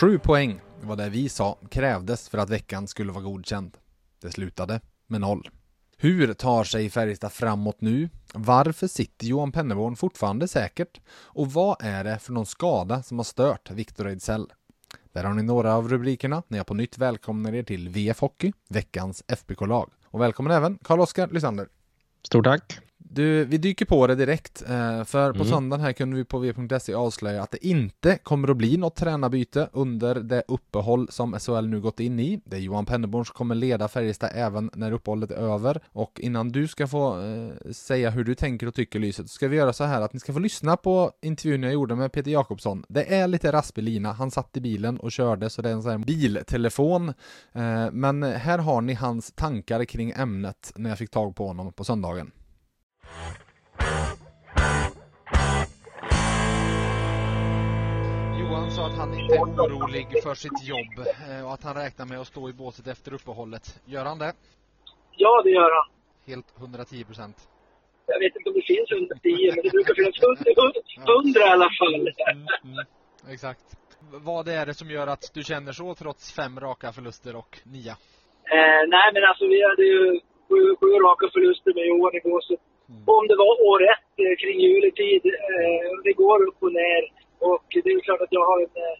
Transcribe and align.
Sju 0.00 0.18
poäng 0.18 0.60
var 0.82 0.96
det 0.96 1.08
vi 1.08 1.28
sa 1.28 1.58
krävdes 1.70 2.28
för 2.28 2.38
att 2.38 2.50
veckan 2.50 2.88
skulle 2.88 3.12
vara 3.12 3.24
godkänd. 3.24 3.76
Det 4.20 4.30
slutade 4.30 4.80
med 5.06 5.20
noll. 5.20 5.50
Hur 5.96 6.34
tar 6.34 6.64
sig 6.64 6.90
Färjestad 6.90 7.32
framåt 7.32 7.80
nu? 7.80 8.08
Varför 8.34 8.86
sitter 8.86 9.26
Johan 9.26 9.52
Penneborn 9.52 9.96
fortfarande 9.96 10.48
säkert? 10.48 11.00
Och 11.10 11.52
vad 11.52 11.76
är 11.80 12.04
det 12.04 12.18
för 12.18 12.32
någon 12.32 12.46
skada 12.46 13.02
som 13.02 13.18
har 13.18 13.24
stört 13.24 13.70
Viktor 13.70 14.08
Ejdsell? 14.08 14.52
Där 15.12 15.24
har 15.24 15.34
ni 15.34 15.42
några 15.42 15.74
av 15.74 15.88
rubrikerna 15.88 16.42
när 16.48 16.58
jag 16.58 16.66
på 16.66 16.74
nytt 16.74 16.98
välkomnar 16.98 17.54
er 17.54 17.62
till 17.62 17.88
VF 17.88 18.20
Hockey, 18.20 18.52
veckans 18.68 19.24
FBK-lag. 19.28 19.90
Och 20.04 20.20
välkommen 20.20 20.52
även 20.52 20.78
Karl-Oskar 20.82 21.28
Lysander. 21.28 21.68
Stort 22.22 22.44
tack! 22.44 22.89
Du, 23.12 23.44
vi 23.44 23.58
dyker 23.58 23.86
på 23.86 24.06
det 24.06 24.14
direkt, 24.14 24.62
eh, 24.62 25.04
för 25.04 25.32
på 25.32 25.38
mm. 25.38 25.48
söndagen 25.48 25.84
här 25.84 25.92
kunde 25.92 26.16
vi 26.16 26.24
på 26.24 26.38
v.se 26.38 26.94
avslöja 26.94 27.42
att 27.42 27.50
det 27.50 27.66
inte 27.66 28.18
kommer 28.22 28.48
att 28.48 28.56
bli 28.56 28.76
något 28.76 28.96
tränarbyte 28.96 29.68
under 29.72 30.14
det 30.14 30.42
uppehåll 30.48 31.08
som 31.10 31.38
SHL 31.38 31.66
nu 31.66 31.80
gått 31.80 32.00
in 32.00 32.20
i. 32.20 32.40
Det 32.44 32.56
är 32.56 32.60
Johan 32.60 32.86
Penneborn 32.86 33.24
som 33.24 33.34
kommer 33.34 33.54
leda 33.54 33.88
Färjestad 33.88 34.30
även 34.34 34.70
när 34.74 34.92
uppehållet 34.92 35.30
är 35.30 35.36
över. 35.36 35.80
Och 35.92 36.20
innan 36.20 36.48
du 36.48 36.68
ska 36.68 36.86
få 36.86 37.22
eh, 37.22 37.72
säga 37.72 38.10
hur 38.10 38.24
du 38.24 38.34
tänker 38.34 38.66
och 38.66 38.74
tycker 38.74 38.98
Lyset, 38.98 39.28
så 39.30 39.34
ska 39.34 39.48
vi 39.48 39.56
göra 39.56 39.72
så 39.72 39.84
här 39.84 40.00
att 40.00 40.12
ni 40.12 40.20
ska 40.20 40.32
få 40.32 40.38
lyssna 40.38 40.76
på 40.76 41.12
intervjun 41.22 41.62
jag 41.62 41.72
gjorde 41.72 41.94
med 41.94 42.12
Peter 42.12 42.30
Jakobsson. 42.30 42.84
Det 42.88 43.14
är 43.14 43.28
lite 43.28 43.52
raspig 43.52 43.82
lina, 43.82 44.12
han 44.12 44.30
satt 44.30 44.56
i 44.56 44.60
bilen 44.60 45.00
och 45.00 45.12
körde, 45.12 45.50
så 45.50 45.62
det 45.62 45.68
är 45.68 45.72
en 45.72 45.82
sån 45.82 45.90
här 45.90 45.98
biltelefon. 45.98 47.08
Eh, 47.52 47.90
men 47.92 48.22
här 48.22 48.58
har 48.58 48.80
ni 48.80 48.94
hans 48.94 49.32
tankar 49.32 49.84
kring 49.84 50.12
ämnet 50.16 50.72
när 50.76 50.90
jag 50.90 50.98
fick 50.98 51.10
tag 51.10 51.36
på 51.36 51.46
honom 51.46 51.72
på 51.72 51.84
söndagen. 51.84 52.30
Johan 58.40 58.70
sa 58.70 58.86
att 58.86 58.96
han 58.96 59.14
inte 59.18 59.34
är 59.34 59.40
orolig 59.40 60.06
för 60.22 60.34
sitt 60.34 60.64
jobb 60.64 61.06
eh, 61.28 61.46
och 61.46 61.52
att 61.52 61.64
han 61.64 61.74
räknar 61.74 62.06
med 62.06 62.20
att 62.20 62.26
stå 62.26 62.48
i 62.48 62.52
båset 62.52 62.86
efter 62.86 63.14
uppehållet. 63.14 63.80
Gör 63.84 64.04
han 64.04 64.18
det? 64.18 64.32
Ja, 65.16 65.42
det 65.44 65.50
gör 65.50 65.70
han. 65.78 65.86
Helt 66.26 66.58
110 66.58 67.04
procent? 67.04 67.36
Jag 68.06 68.18
vet 68.18 68.36
inte 68.36 68.48
om 68.50 68.54
det 68.54 68.66
finns 68.72 68.92
110, 68.92 69.52
men 69.54 69.62
det 69.64 69.70
brukar 69.70 69.94
finnas 69.94 70.18
100, 70.22 71.40
i 71.40 71.52
alla 71.56 71.70
fall. 71.78 71.94
Mm, 71.94 72.46
mm, 72.64 72.86
exakt. 73.34 73.66
Vad 74.30 74.48
är 74.48 74.66
det 74.66 74.74
som 74.74 74.90
gör 74.90 75.06
att 75.06 75.30
du 75.34 75.42
känner 75.42 75.72
så 75.72 75.94
trots 75.94 76.32
fem 76.36 76.60
raka 76.60 76.92
förluster 76.92 77.36
och 77.36 77.58
nia? 77.64 77.94
Eh, 78.56 78.82
nej, 78.94 79.08
men 79.14 79.24
alltså 79.30 79.44
vi 79.46 79.58
hade 79.70 79.84
ju 79.92 80.20
sju, 80.48 80.60
sju 80.80 80.90
raka 81.06 81.26
förluster 81.34 81.74
med 81.74 81.86
Johan 81.86 82.14
i 82.14 82.20
båset 82.20 82.60
Mm. 82.90 83.02
Om 83.16 83.24
det 83.30 83.36
var 83.42 83.52
år 83.70 83.80
ett 83.94 84.12
eh, 84.22 84.34
kring 84.42 84.58
juletid. 84.66 85.24
Eh, 85.52 85.90
det 86.06 86.14
går 86.22 86.38
upp 86.48 86.60
och 86.66 86.74
ner. 86.82 87.02
Och 87.50 87.66
det 87.84 87.90
är 87.90 88.00
klart 88.06 88.24
att 88.26 88.36
jag 88.38 88.44
har 88.50 88.58
en 88.66 88.76
eh, 88.86 88.96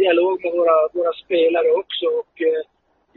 dialog 0.00 0.36
med 0.44 0.52
våra, 0.60 0.78
våra 0.98 1.12
spelare 1.24 1.70
också. 1.82 2.06
Och 2.20 2.34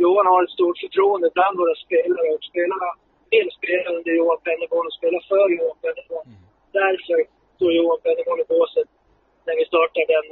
Johan 0.02 0.28
har 0.34 0.42
ett 0.44 0.58
stort 0.58 0.78
förtroende 0.86 1.28
bland 1.38 1.56
våra 1.62 1.76
spelare. 1.86 2.28
Och 2.36 2.44
spelarna 2.52 2.90
vill 3.34 3.50
spela 3.60 3.90
under 3.98 4.12
Johan 4.20 4.42
Penneborn 4.48 4.86
och 4.90 4.98
spela 5.00 5.20
för 5.30 5.46
Johan 5.58 5.78
Penneborn. 5.84 6.26
Mm. 6.32 6.42
Därför 6.80 7.18
står 7.56 7.72
Johan 7.80 8.00
Penneborn 8.06 8.40
i 8.44 8.48
båset 8.56 8.90
när 9.46 9.56
vi 9.60 9.66
startar 9.72 10.04
den 10.16 10.28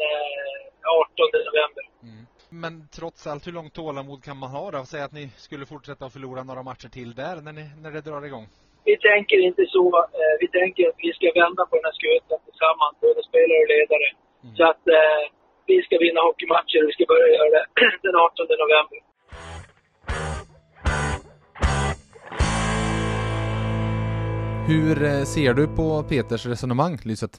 18 1.04 1.48
november. 1.50 1.84
Mm. 2.08 2.24
Men 2.64 2.74
trots 2.98 3.28
allt, 3.28 3.48
hur 3.48 3.52
långt 3.52 3.74
tålamod 3.74 4.24
kan 4.24 4.38
man 4.38 4.50
ha 4.50 4.72
då? 4.72 4.86
Säg 4.86 5.02
att 5.02 5.12
ni 5.20 5.26
skulle 5.38 5.66
fortsätta 5.66 6.06
att 6.06 6.14
förlora 6.14 6.44
några 6.44 6.64
matcher 6.64 6.90
till 6.90 7.14
där 7.14 7.36
när, 7.46 7.54
ni, 7.60 7.66
när 7.84 7.92
det 7.92 8.02
drar 8.02 8.26
igång 8.26 8.48
vi 8.90 8.96
tänker 9.12 9.38
inte 9.50 9.64
så. 9.76 9.86
Eh, 10.20 10.36
vi 10.44 10.48
tänker 10.60 10.84
att 10.90 11.00
vi 11.06 11.12
ska 11.18 11.26
vända 11.44 11.62
på 11.70 11.74
den 11.78 11.86
här 11.90 11.98
skutan 12.00 12.40
tillsammans, 12.48 12.94
både 13.06 13.22
spelare 13.30 13.60
och 13.64 13.70
ledare. 13.76 14.08
Mm. 14.14 14.56
Så 14.58 14.64
att 14.72 14.84
eh, 14.98 15.24
vi 15.70 15.78
ska 15.86 15.94
vinna 16.06 16.20
hockeymatcher 16.28 16.80
och 16.82 16.88
vi 16.90 16.96
ska 16.98 17.06
börja 17.14 17.30
göra 17.38 17.50
det 17.56 17.66
den 18.06 18.16
18 18.16 18.48
november. 18.64 18.98
Hur 24.72 24.96
eh, 25.12 25.24
ser 25.36 25.54
du 25.60 25.66
på 25.80 25.88
Peters 26.10 26.46
resonemang, 26.54 26.96
Lyset? 27.10 27.36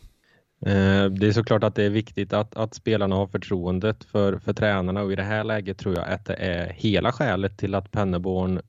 Det 1.20 1.26
är 1.26 1.32
såklart 1.32 1.64
att 1.64 1.74
det 1.74 1.84
är 1.84 1.90
viktigt 1.90 2.32
att, 2.32 2.56
att 2.56 2.74
spelarna 2.74 3.16
har 3.16 3.26
förtroendet 3.26 4.04
för, 4.04 4.38
för 4.38 4.52
tränarna 4.52 5.02
och 5.02 5.12
i 5.12 5.16
det 5.16 5.22
här 5.22 5.44
läget 5.44 5.78
tror 5.78 5.94
jag 5.94 6.08
att 6.08 6.26
det 6.26 6.34
är 6.34 6.72
hela 6.72 7.12
skälet 7.12 7.58
till 7.58 7.74
att 7.74 7.90
Penneborn 7.92 8.56
eh, 8.56 8.62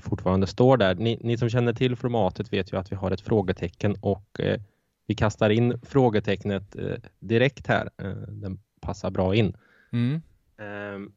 fortfarande 0.00 0.46
står 0.46 0.76
där. 0.76 0.94
Ni, 0.94 1.18
ni, 1.20 1.38
som 1.38 1.48
känner 1.48 1.72
till 1.72 1.96
formatet 1.96 2.52
vet 2.52 2.72
ju 2.72 2.76
att 2.76 2.92
vi 2.92 2.96
har 2.96 3.10
ett 3.10 3.20
frågetecken 3.20 3.96
och 4.00 4.40
eh, 4.40 4.60
vi 5.06 5.14
kastar 5.14 5.50
in 5.50 5.80
frågetecknet 5.82 6.76
eh, 6.76 6.96
direkt 7.18 7.66
här. 7.66 7.90
Eh, 7.98 8.12
den 8.28 8.60
passar 8.80 9.10
bra 9.10 9.34
in. 9.34 9.56
Mm. 9.92 10.22
Ehm, 10.58 11.12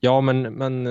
ja, 0.00 0.20
men, 0.20 0.42
men 0.42 0.84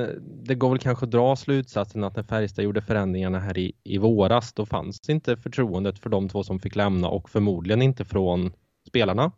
det 0.43 0.55
går 0.55 0.69
väl 0.69 0.79
kanske 0.79 1.05
att 1.05 1.11
dra 1.11 1.35
slutsatsen 1.35 2.03
att 2.03 2.15
när 2.15 2.23
Färjestad 2.23 2.65
gjorde 2.65 2.81
förändringarna 2.81 3.39
här 3.39 3.57
i, 3.57 3.73
i 3.83 3.97
våras, 3.97 4.53
då 4.53 4.65
fanns 4.65 5.09
inte 5.09 5.37
förtroendet 5.37 5.99
för 5.99 6.09
de 6.09 6.29
två 6.29 6.43
som 6.43 6.59
fick 6.59 6.75
lämna 6.75 7.07
och 7.07 7.29
förmodligen 7.29 7.81
inte 7.81 8.05
från 8.05 8.53
spelarna. 8.87 9.31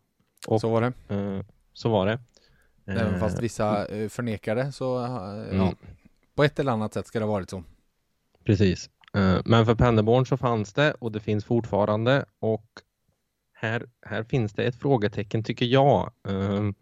Och, 0.48 0.62
så 0.62 0.70
var 0.70 0.82
det. 0.82 1.16
Eh, 1.16 1.46
så 1.74 1.90
var 1.90 2.06
det. 2.06 2.20
Även 2.86 3.20
fast 3.20 3.44
vissa 3.44 3.86
förnekade 4.10 4.72
så, 4.72 4.84
ja, 4.84 5.36
mm. 5.36 5.76
På 6.40 6.44
ett 6.44 6.60
eller 6.60 6.72
annat 6.72 6.94
sätt 6.94 7.08
ska 7.08 7.20
det 7.20 7.26
ha 7.26 7.34
varit 7.34 7.50
så. 7.50 7.64
Precis. 8.44 8.90
Eh, 9.14 9.38
men 9.46 9.66
för 9.66 9.76
Pennerborn 9.76 10.26
så 10.26 10.38
fanns 10.38 10.74
det 10.74 10.92
och 10.92 11.12
det 11.12 11.20
finns 11.20 11.46
fortfarande 11.46 12.26
och 12.40 12.66
här, 13.54 13.86
här 14.02 14.24
finns 14.24 14.54
det 14.54 14.64
ett 14.64 14.76
frågetecken 14.76 15.44
tycker 15.44 15.66
jag. 15.66 16.12
Ehm, 16.28 16.74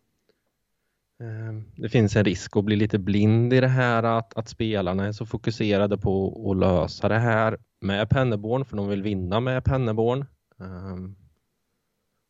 ehm, 1.24 1.64
det 1.76 1.90
finns 1.90 2.16
en 2.16 2.26
risk 2.26 2.58
att 2.58 2.64
bli 2.64 2.76
lite 2.76 3.00
blind 3.00 3.54
i 3.54 3.62
det 3.62 3.68
här 3.68 4.04
att, 4.04 4.34
att 4.38 4.50
spelarna 4.50 5.06
är 5.06 5.12
så 5.12 5.26
fokuserade 5.26 5.98
på 5.98 6.46
att 6.52 6.58
lösa 6.58 7.10
det 7.10 7.20
här 7.20 7.58
med 7.82 8.10
Pennerborn 8.10 8.66
för 8.66 8.78
de 8.78 8.88
vill 8.88 9.02
vinna 9.02 9.40
med 9.40 9.64
Pennerborn. 9.64 10.26
Ehm, 10.60 11.16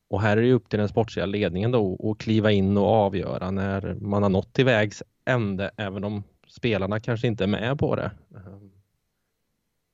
och 0.09 0.21
här 0.21 0.37
är 0.37 0.41
det 0.41 0.53
upp 0.53 0.69
till 0.69 0.79
den 0.79 0.89
sportsliga 0.89 1.25
ledningen 1.25 1.71
då 1.71 2.11
att 2.11 2.17
kliva 2.23 2.51
in 2.51 2.77
och 2.77 2.87
avgöra 2.87 3.51
när 3.51 3.97
man 4.01 4.23
har 4.23 4.29
nått 4.29 4.53
till 4.53 4.65
vägs 4.65 5.03
ände 5.25 5.71
även 5.77 6.03
om 6.03 6.23
spelarna 6.57 6.99
kanske 6.99 7.27
inte 7.27 7.43
är 7.43 7.47
med 7.47 7.79
på 7.79 7.95
det. 7.95 8.11
Ehm, 8.35 8.71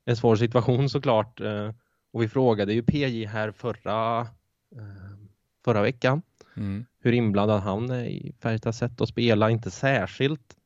en 0.05 0.17
svår 0.17 0.35
situation 0.35 0.89
såklart. 0.89 1.41
Eh, 1.41 1.71
och 2.11 2.21
vi 2.21 2.27
frågade 2.27 2.73
ju 2.73 2.83
PJ 2.83 3.25
här 3.25 3.51
förra, 3.51 4.27
ehm, 4.75 5.29
förra 5.65 5.81
veckan 5.81 6.21
mm. 6.55 6.85
hur 6.99 7.11
inblandad 7.11 7.61
han 7.61 7.89
är 7.89 8.05
i 8.05 8.33
Färjestads 8.39 8.77
sätt 8.77 9.01
att 9.01 9.09
spela. 9.09 9.49
Inte 9.49 9.71
särskilt 9.71 10.57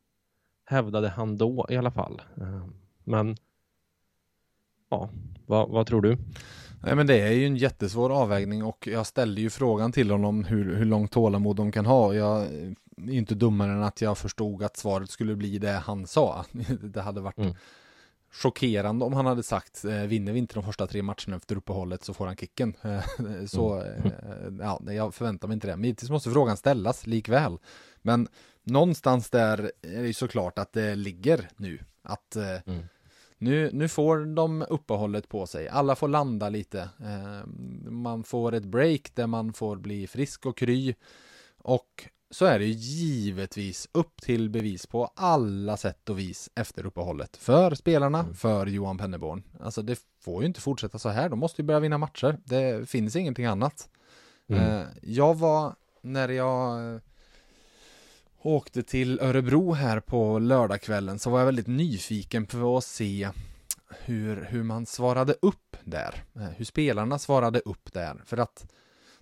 hävdade 0.66 1.09
han 1.09 1.38
då 1.38 1.66
i 1.69 1.78
alla 1.78 1.91
fall. 1.91 2.22
Ehm, 2.41 2.74
men 3.03 3.38
ja, 4.90 5.09
vad, 5.46 5.69
vad 5.69 5.88
tror 5.88 6.02
du? 6.02 6.18
Nej 6.84 6.96
men 6.96 7.08
det 7.08 7.22
är 7.22 7.31
ju 7.31 7.46
en 7.46 7.58
jättesvår 7.58 8.09
avvägning 8.22 8.64
och 8.64 8.88
jag 8.88 9.05
ställde 9.05 9.41
ju 9.41 9.49
frågan 9.49 9.91
till 9.91 10.11
honom 10.11 10.44
hur, 10.44 10.76
hur 10.76 10.85
långt 10.85 11.11
tålamod 11.11 11.55
de 11.55 11.72
kan 11.72 11.85
ha. 11.85 12.14
Jag 12.14 12.47
är 12.97 13.09
inte 13.09 13.35
dummare 13.35 13.72
än 13.72 13.84
att 13.84 14.02
jag 14.02 14.17
förstod 14.17 14.64
att 14.64 14.78
svaret 14.78 15.09
skulle 15.09 15.35
bli 15.35 15.58
det 15.58 15.72
han 15.72 16.08
sa. 16.08 16.46
Det 16.82 17.02
hade 17.02 17.22
varit 17.22 17.38
mm. 17.38 17.55
chockerande 18.32 19.05
om 19.05 19.14
han 19.14 19.26
hade 19.26 19.44
sagt 19.44 19.85
eh, 19.85 20.02
vinner 20.02 20.32
vi 20.32 20.40
inte 20.40 20.53
de 20.53 20.64
första 20.64 20.88
tre 20.88 21.02
matcherna 21.02 21.35
efter 21.35 21.55
uppehållet 21.55 22.03
så 22.03 22.14
får 22.14 22.26
han 22.26 22.35
kicken. 22.35 22.73
så 23.47 23.82
mm. 23.82 24.59
ja, 24.61 24.82
jag 24.88 25.16
förväntar 25.16 25.47
mig 25.47 25.55
inte 25.55 25.67
det. 25.67 25.76
Men 25.76 25.84
givetvis 25.84 26.09
måste 26.09 26.32
frågan 26.32 26.58
ställas 26.58 27.08
likväl. 27.08 27.58
Men 28.02 28.28
någonstans 28.64 29.29
där 29.29 29.72
är 29.82 30.02
det 30.02 30.08
ju 30.08 30.14
såklart 30.14 30.59
att 30.59 30.73
det 30.73 30.96
ligger 30.96 31.49
nu. 31.58 31.79
Att 32.03 32.35
mm 32.35 32.84
nu, 33.38 33.70
nu 33.73 33.88
får 33.88 34.35
de 34.35 34.66
uppehållet 34.70 35.29
på 35.29 35.47
sig. 35.47 35.67
Alla 35.67 35.96
får 35.96 36.08
landa 36.08 36.49
lite. 36.49 36.90
Eh, 36.99 37.47
man 37.91 38.23
får 38.23 38.53
ett 38.53 38.66
break 38.66 39.16
där 39.16 39.28
man 39.28 39.53
får 39.53 39.76
bli 39.76 40.08
frisk 40.08 40.46
och 40.46 40.58
kry. 40.58 40.96
Och 41.58 42.09
så 42.29 42.46
är 42.46 42.59
det 42.59 42.66
givetvis 42.66 43.88
upp 43.91 44.22
till 44.22 44.50
bevis 44.50 44.85
på 44.85 45.12
alla 45.16 45.78
sätt 45.78 46.09
och 46.09 46.20
vis 46.20 46.50
efter 46.56 46.85
uppehållet. 46.85 47.38
För 47.38 47.76
spelarna, 47.76 48.20
mm. 48.20 48.34
för 48.34 48.66
Johan 48.66 48.97
Penneborn. 48.97 49.44
Alltså 49.59 49.82
det 49.82 50.00
får 50.22 50.41
ju 50.41 50.47
inte 50.47 50.62
fortsätta 50.62 51.00
så 51.00 51.09
här. 51.09 51.29
De 51.29 51.40
måste 51.40 51.62
ju 51.62 51.66
börja 51.66 51.79
vinna 51.79 51.97
matcher. 51.97 52.38
Det 52.44 52.90
finns 52.90 53.16
ingenting 53.16 53.46
annat. 53.46 53.90
Mm. 54.50 54.64
Eh, 54.64 54.88
jag 55.02 55.35
var, 55.35 55.76
när 56.02 56.29
jag 56.29 57.00
åkte 58.41 58.84
till 58.84 59.20
Örebro 59.20 59.73
här 59.73 60.00
på 60.00 60.40
lördagskvällen 60.40 61.20
så 61.20 61.30
var 61.30 61.40
jag 61.40 61.46
väldigt 61.46 61.68
nyfiken 61.68 62.46
på 62.46 62.78
att 62.78 62.84
se 62.84 63.30
hur, 63.90 64.47
hur 64.50 64.64
man 64.64 64.85
svarade 64.85 65.35
upp 65.41 65.78
där. 65.84 66.23
Eh, 66.35 66.41
hur 66.41 66.66
spelarna 66.66 67.20
svarade 67.20 67.59
upp 67.59 67.94
där. 67.94 68.22
För 68.26 68.38
att 68.38 68.73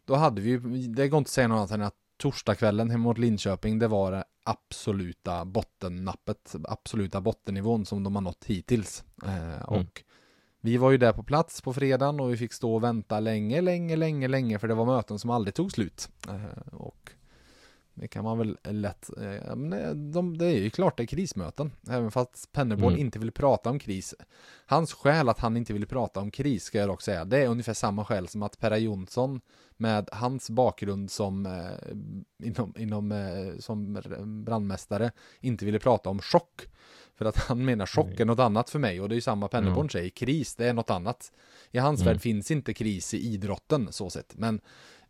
då 0.06 0.16
hade 0.16 0.42
vi 0.42 0.58
det 0.88 1.08
går 1.08 1.18
inte 1.18 1.28
att 1.28 1.31
säga 1.31 1.48
något 1.48 1.58
annat 1.58 1.72
än 1.72 1.81
att 1.81 2.05
torsdagskvällen 2.17 2.89
hemma 2.89 3.03
mot 3.03 3.17
Linköping, 3.17 3.79
det 3.79 3.88
var 3.88 4.12
det 4.12 4.23
absoluta 4.44 5.45
bottennappet, 5.45 6.56
absoluta 6.63 7.21
bottennivån 7.21 7.85
som 7.85 8.03
de 8.03 8.15
har 8.15 8.21
nått 8.21 8.45
hittills. 8.45 9.03
Eh, 9.23 9.45
mm. 9.45 9.62
och 9.62 10.03
vi 10.62 10.77
var 10.77 10.91
ju 10.91 10.97
där 10.97 11.13
på 11.13 11.23
plats 11.23 11.62
på 11.62 11.73
fredagen 11.73 12.19
och 12.19 12.31
vi 12.31 12.38
fick 12.38 12.53
stå 12.53 12.75
och 12.75 12.83
vänta 12.83 13.19
länge, 13.19 13.62
länge, 13.62 13.95
länge, 13.95 14.27
länge 14.27 14.59
för 14.59 14.67
det 14.67 14.73
var 14.73 14.85
möten 14.85 15.19
som 15.19 15.29
aldrig 15.29 15.56
tog 15.56 15.71
slut. 15.71 16.09
Eh, 16.29 16.73
och 16.73 17.12
det 17.95 18.07
kan 18.07 18.24
man 18.24 18.38
väl 18.38 18.57
lätt, 18.63 19.09
eh, 19.18 19.56
men 19.56 20.12
de, 20.12 20.38
det 20.38 20.45
är 20.45 20.59
ju 20.59 20.69
klart 20.69 20.97
det 20.97 21.03
är 21.03 21.07
krismöten, 21.07 21.71
även 21.89 22.12
fast 22.12 22.51
Pennerborn 22.51 22.94
mm. 22.94 23.00
inte 23.00 23.19
vill 23.19 23.31
prata 23.31 23.69
om 23.69 23.80
kris. 23.80 24.15
Hans 24.65 24.94
skäl 24.94 25.30
att 25.30 25.39
han 25.39 25.57
inte 25.57 25.74
vill 25.74 25.88
prata 25.88 26.19
om 26.19 26.31
kris, 26.31 26.63
ska 26.63 26.77
jag 26.77 26.89
dock 26.89 27.01
säga, 27.01 27.25
det 27.25 27.38
är 27.38 27.47
ungefär 27.47 27.74
samma 27.74 28.06
skäl 28.06 28.27
som 28.27 28.44
att 28.44 28.59
Perra 28.59 28.77
Jonsson 28.77 29.42
med 29.77 30.09
hans 30.12 30.50
bakgrund 30.50 31.12
som, 31.12 31.45
eh, 31.45 32.47
inom, 32.47 32.74
inom, 32.77 33.12
eh, 33.12 33.59
som 33.59 34.01
brandmästare 34.45 35.12
inte 35.39 35.65
ville 35.65 35.80
prata 35.80 36.09
om 36.09 36.19
chock. 36.19 36.68
För 37.18 37.25
att 37.25 37.38
han 37.38 37.65
menar 37.65 37.86
chock 37.86 38.19
är 38.19 38.25
något 38.25 38.39
annat 38.39 38.69
för 38.69 38.80
mig 38.80 39.01
och 39.01 39.09
det 39.09 39.13
är 39.13 39.18
ju 39.18 39.21
samma 39.21 39.48
Pennerborn 39.48 39.80
mm. 39.80 39.89
säger, 39.89 40.09
kris 40.09 40.56
det 40.56 40.65
är 40.65 40.74
något 40.74 40.89
annat. 40.89 41.31
I 41.71 41.77
hans 41.77 42.01
mm. 42.01 42.13
värld 42.13 42.21
finns 42.21 42.51
inte 42.51 42.74
kris 42.74 43.13
i 43.13 43.18
idrotten 43.18 43.88
så 43.91 44.09
sett, 44.09 44.33
men 44.38 44.62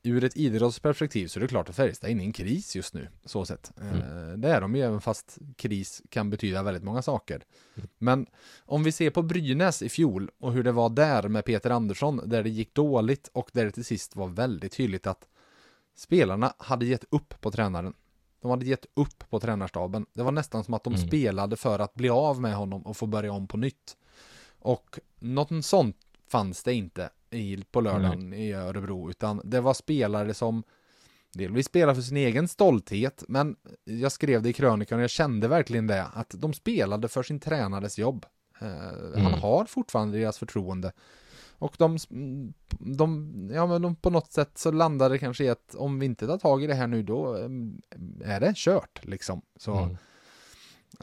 ur 0.06 0.24
ett 0.24 0.38
idrottsperspektiv 0.38 1.28
så 1.28 1.40
är 1.40 1.42
det 1.42 1.48
klart 1.48 1.70
att 1.70 1.76
Färjestad 1.76 2.08
är 2.08 2.12
inne 2.12 2.24
i 2.24 2.26
en 2.26 2.34
kris 2.34 2.76
just 2.76 2.94
nu, 2.94 3.10
så 3.26 3.46
sett. 3.46 3.74
Mm. 3.82 3.96
Eh, 3.96 4.38
det 4.38 4.50
är 4.50 4.62
de 4.62 4.76
ju, 4.76 4.82
även 4.82 5.02
fast 5.02 5.38
kris 5.58 6.02
kan 6.10 6.30
betyda 6.30 6.64
väldigt 6.64 6.84
många 6.84 7.02
saker. 7.02 7.44
Mm. 7.76 7.90
Men 7.98 8.28
om 8.60 8.84
vi 8.84 8.92
ser 8.92 9.10
på 9.10 9.22
Brynäs 9.22 9.82
i 9.82 9.90
fjol 9.90 10.32
och 10.40 10.54
hur 10.54 10.64
det 10.64 10.72
var 10.72 10.90
där 10.90 11.28
med 11.28 11.46
Peter 11.46 11.70
Andersson, 11.70 12.22
där 12.26 12.44
det 12.44 12.50
gick 12.50 12.74
dåligt 12.74 13.30
och 13.34 13.50
där 13.54 13.66
det 13.66 13.72
till 13.72 13.86
sist 13.86 14.16
var 14.16 14.28
väldigt 14.28 14.72
tydligt 14.72 15.08
att 15.08 15.28
spelarna 15.96 16.54
hade 16.58 16.86
gett 16.86 17.06
upp 17.10 17.42
på 17.42 17.52
tränaren. 17.52 17.94
De 18.42 18.52
hade 18.52 18.66
gett 18.66 18.86
upp 18.94 19.30
på 19.30 19.40
tränarstaben. 19.40 20.06
Det 20.14 20.24
var 20.24 20.32
nästan 20.32 20.64
som 20.64 20.74
att 20.74 20.84
de 20.84 20.94
mm. 20.94 21.08
spelade 21.08 21.56
för 21.56 21.80
att 21.80 21.94
bli 21.94 22.10
av 22.10 22.42
med 22.42 22.56
honom 22.56 22.86
och 22.86 22.98
få 22.98 23.06
börja 23.06 23.32
om 23.34 23.48
på 23.48 23.58
nytt. 23.58 23.98
Och 24.60 25.00
något 25.20 25.66
sånt 25.66 25.98
fanns 26.28 26.64
det 26.64 26.74
inte 26.74 27.10
i, 27.30 27.64
på 27.72 27.82
lördagen 27.82 28.20
mm. 28.20 28.34
i 28.34 28.54
Örebro, 28.54 29.10
utan 29.10 29.42
det 29.44 29.62
var 29.62 29.74
spelare 29.74 30.34
som 30.34 30.64
delvis 31.34 31.66
spelade 31.66 31.96
för 31.96 32.02
sin 32.02 32.18
egen 32.18 32.48
stolthet, 32.48 33.24
men 33.28 33.56
jag 33.84 34.12
skrev 34.12 34.42
det 34.42 34.50
i 34.50 34.54
krönikan 34.54 34.98
och 34.98 35.04
jag 35.04 35.10
kände 35.10 35.48
verkligen 35.48 35.88
det, 35.88 36.04
att 36.04 36.36
de 36.38 36.54
spelade 36.54 37.08
för 37.08 37.24
sin 37.24 37.40
tränares 37.40 37.98
jobb. 37.98 38.26
Eh, 38.60 38.90
mm. 38.90 39.22
Han 39.22 39.34
har 39.34 39.66
fortfarande 39.66 40.18
deras 40.18 40.38
förtroende. 40.38 40.92
Och 41.58 41.76
de, 41.78 41.98
de, 42.80 43.50
ja 43.54 43.66
men 43.66 43.82
de 43.82 43.96
på 43.96 44.10
något 44.10 44.32
sätt 44.32 44.58
så 44.58 44.72
landade 44.72 45.16
det 45.16 45.20
kanske 45.20 45.44
i 45.44 45.50
att 45.50 45.76
om 45.76 46.00
vi 46.00 46.06
inte 46.06 46.28
tar 46.28 46.38
tag 46.38 46.64
i 46.64 46.68
det 46.68 46.74
här 46.74 46.88
nu 46.88 47.04
då 47.04 47.36
eh, 47.36 47.50
är 48.24 48.40
det 48.40 48.54
kört 48.56 49.06
liksom. 49.06 49.42
Så 49.56 49.76
mm. 49.76 49.98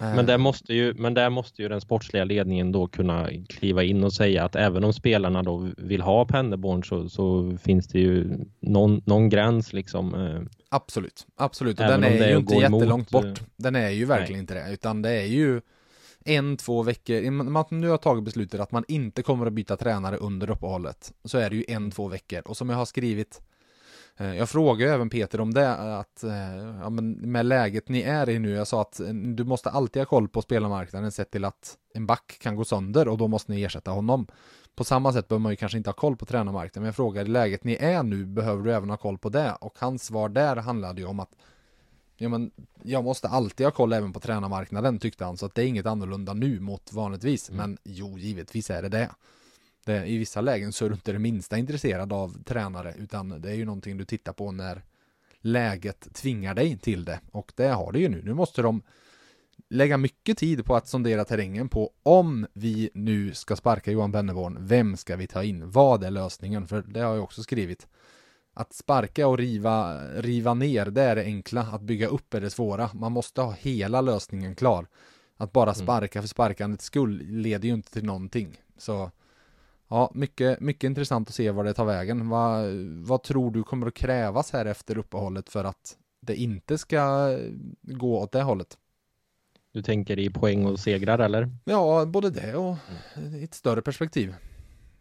Men 0.00 0.26
där, 0.26 0.38
måste 0.38 0.74
ju, 0.74 0.94
men 0.94 1.14
där 1.14 1.30
måste 1.30 1.62
ju 1.62 1.68
den 1.68 1.80
sportsliga 1.80 2.24
ledningen 2.24 2.72
då 2.72 2.86
kunna 2.86 3.28
kliva 3.48 3.82
in 3.82 4.04
och 4.04 4.12
säga 4.12 4.44
att 4.44 4.56
även 4.56 4.84
om 4.84 4.92
spelarna 4.92 5.42
då 5.42 5.70
vill 5.76 6.00
ha 6.00 6.24
Penderborn 6.24 6.84
så, 6.84 7.08
så 7.08 7.56
finns 7.62 7.88
det 7.88 7.98
ju 7.98 8.38
någon, 8.60 9.02
någon 9.04 9.28
gräns 9.28 9.72
liksom. 9.72 10.14
Eh, 10.14 10.40
absolut, 10.68 11.26
absolut. 11.36 11.80
Och 11.80 11.86
den 11.86 12.04
är 12.04 12.28
ju 12.28 12.36
inte 12.36 12.54
jättelångt 12.54 13.10
bort. 13.10 13.24
Eh, 13.24 13.44
den 13.56 13.76
är 13.76 13.90
ju 13.90 14.04
verkligen 14.04 14.32
nej. 14.32 14.40
inte 14.40 14.54
det, 14.54 14.72
utan 14.72 15.02
det 15.02 15.10
är 15.10 15.26
ju 15.26 15.60
en, 16.24 16.56
två 16.56 16.82
veckor, 16.82 17.30
man 17.30 17.64
nu 17.70 17.88
har 17.88 17.98
tagit 17.98 18.24
beslutet 18.24 18.60
att 18.60 18.72
man 18.72 18.84
inte 18.88 19.22
kommer 19.22 19.46
att 19.46 19.52
byta 19.52 19.76
tränare 19.76 20.16
under 20.16 20.50
uppehållet, 20.50 21.12
så 21.24 21.38
är 21.38 21.50
det 21.50 21.56
ju 21.56 21.64
en, 21.68 21.90
två 21.90 22.08
veckor. 22.08 22.42
Och 22.44 22.56
som 22.56 22.70
jag 22.70 22.76
har 22.76 22.84
skrivit 22.84 23.40
Eh, 23.40 23.51
jag 24.16 24.48
frågade 24.48 24.92
även 24.92 25.10
Peter 25.10 25.40
om 25.40 25.54
det, 25.54 25.70
att 25.98 26.24
eh, 26.24 26.56
ja, 26.80 26.90
men 26.90 27.12
med 27.12 27.46
läget 27.46 27.88
ni 27.88 28.00
är 28.00 28.28
i 28.28 28.38
nu, 28.38 28.50
jag 28.50 28.66
sa 28.66 28.80
att 28.80 29.00
eh, 29.00 29.08
du 29.08 29.44
måste 29.44 29.70
alltid 29.70 30.00
ha 30.00 30.06
koll 30.06 30.28
på 30.28 30.42
spelarmarknaden 30.42 31.12
sett 31.12 31.30
till 31.30 31.44
att 31.44 31.76
en 31.94 32.06
back 32.06 32.38
kan 32.40 32.56
gå 32.56 32.64
sönder 32.64 33.08
och 33.08 33.18
då 33.18 33.28
måste 33.28 33.52
ni 33.52 33.62
ersätta 33.62 33.90
honom. 33.90 34.26
På 34.74 34.84
samma 34.84 35.12
sätt 35.12 35.28
behöver 35.28 35.42
man 35.42 35.52
ju 35.52 35.56
kanske 35.56 35.78
inte 35.78 35.90
ha 35.90 35.94
koll 35.94 36.16
på 36.16 36.26
tränarmarknaden, 36.26 36.82
men 36.82 36.86
jag 36.86 36.96
frågade 36.96 37.30
läget 37.30 37.64
ni 37.64 37.74
är 37.74 38.02
nu, 38.02 38.26
behöver 38.26 38.62
du 38.62 38.72
även 38.72 38.90
ha 38.90 38.96
koll 38.96 39.18
på 39.18 39.28
det? 39.28 39.52
Och 39.60 39.78
hans 39.78 40.04
svar 40.04 40.28
där 40.28 40.56
handlade 40.56 41.00
ju 41.00 41.06
om 41.06 41.20
att 41.20 41.34
ja, 42.16 42.28
men 42.28 42.50
jag 42.82 43.04
måste 43.04 43.28
alltid 43.28 43.66
ha 43.66 43.70
koll 43.70 43.92
även 43.92 44.12
på 44.12 44.20
tränarmarknaden 44.20 44.98
tyckte 44.98 45.24
han, 45.24 45.36
så 45.36 45.46
att 45.46 45.54
det 45.54 45.62
är 45.62 45.66
inget 45.66 45.86
annorlunda 45.86 46.34
nu 46.34 46.60
mot 46.60 46.92
vanligtvis, 46.92 47.50
mm. 47.50 47.58
men 47.58 47.78
jo, 47.84 48.18
givetvis 48.18 48.70
är 48.70 48.82
det 48.82 48.88
det. 48.88 49.10
Det, 49.84 50.06
I 50.06 50.18
vissa 50.18 50.40
lägen 50.40 50.72
så 50.72 50.84
är 50.84 50.88
du 50.88 50.94
inte 50.94 51.12
det 51.12 51.18
minsta 51.18 51.58
intresserad 51.58 52.12
av 52.12 52.42
tränare 52.42 52.94
utan 52.98 53.40
det 53.40 53.50
är 53.50 53.54
ju 53.54 53.64
någonting 53.64 53.96
du 53.96 54.04
tittar 54.04 54.32
på 54.32 54.52
när 54.52 54.82
läget 55.40 56.14
tvingar 56.14 56.54
dig 56.54 56.78
till 56.78 57.04
det 57.04 57.20
och 57.30 57.52
det 57.56 57.68
har 57.68 57.92
det 57.92 57.98
ju 57.98 58.08
nu. 58.08 58.22
Nu 58.24 58.34
måste 58.34 58.62
de 58.62 58.82
lägga 59.68 59.96
mycket 59.96 60.38
tid 60.38 60.64
på 60.64 60.76
att 60.76 60.88
sondera 60.88 61.24
terrängen 61.24 61.68
på 61.68 61.92
om 62.02 62.46
vi 62.52 62.90
nu 62.94 63.34
ska 63.34 63.56
sparka 63.56 63.90
Johan 63.90 64.12
Benneborn, 64.12 64.58
vem 64.60 64.96
ska 64.96 65.16
vi 65.16 65.26
ta 65.26 65.42
in? 65.42 65.70
Vad 65.70 66.04
är 66.04 66.10
lösningen? 66.10 66.66
För 66.66 66.82
det 66.82 67.00
har 67.00 67.14
jag 67.14 67.24
också 67.24 67.42
skrivit. 67.42 67.86
Att 68.54 68.74
sparka 68.74 69.26
och 69.26 69.38
riva, 69.38 70.04
riva 70.14 70.54
ner, 70.54 70.86
det 70.86 71.02
är 71.02 71.16
det 71.16 71.24
enkla. 71.24 71.60
Att 71.60 71.82
bygga 71.82 72.06
upp 72.06 72.34
är 72.34 72.40
det 72.40 72.50
svåra. 72.50 72.90
Man 72.94 73.12
måste 73.12 73.40
ha 73.40 73.52
hela 73.52 74.00
lösningen 74.00 74.54
klar. 74.54 74.86
Att 75.36 75.52
bara 75.52 75.70
mm. 75.70 75.74
sparka 75.74 76.20
för 76.20 76.28
sparkandets 76.28 76.84
skull 76.84 77.22
leder 77.26 77.68
ju 77.68 77.74
inte 77.74 77.92
till 77.92 78.04
någonting. 78.04 78.60
Så 78.78 79.10
Ja, 79.92 80.10
mycket, 80.14 80.60
mycket 80.60 80.84
intressant 80.84 81.28
att 81.28 81.34
se 81.34 81.50
var 81.50 81.64
det 81.64 81.74
tar 81.74 81.84
vägen. 81.84 82.28
Vad, 82.28 82.64
vad 83.06 83.22
tror 83.22 83.50
du 83.50 83.62
kommer 83.62 83.86
att 83.86 83.94
krävas 83.94 84.52
här 84.52 84.66
efter 84.66 84.98
uppehållet 84.98 85.48
för 85.48 85.64
att 85.64 85.96
det 86.20 86.36
inte 86.36 86.78
ska 86.78 87.30
gå 87.82 88.18
åt 88.18 88.32
det 88.32 88.42
hållet? 88.42 88.78
Du 89.72 89.82
tänker 89.82 90.18
i 90.18 90.30
poäng 90.30 90.66
och 90.66 90.78
segrar 90.78 91.18
eller? 91.18 91.50
Ja, 91.64 92.04
både 92.06 92.30
det 92.30 92.54
och 92.54 92.76
i 93.34 93.44
ett 93.44 93.54
större 93.54 93.82
perspektiv. 93.82 94.34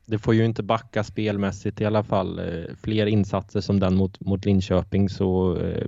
Det 0.05 0.19
får 0.19 0.35
ju 0.35 0.45
inte 0.45 0.63
backa 0.63 1.03
spelmässigt 1.03 1.81
i 1.81 1.85
alla 1.85 2.03
fall. 2.03 2.39
Eh, 2.39 2.75
fler 2.81 3.05
insatser 3.05 3.61
som 3.61 3.79
den 3.79 3.95
mot, 3.95 4.19
mot 4.19 4.45
Linköping 4.45 5.09
så 5.09 5.57
eh, 5.57 5.87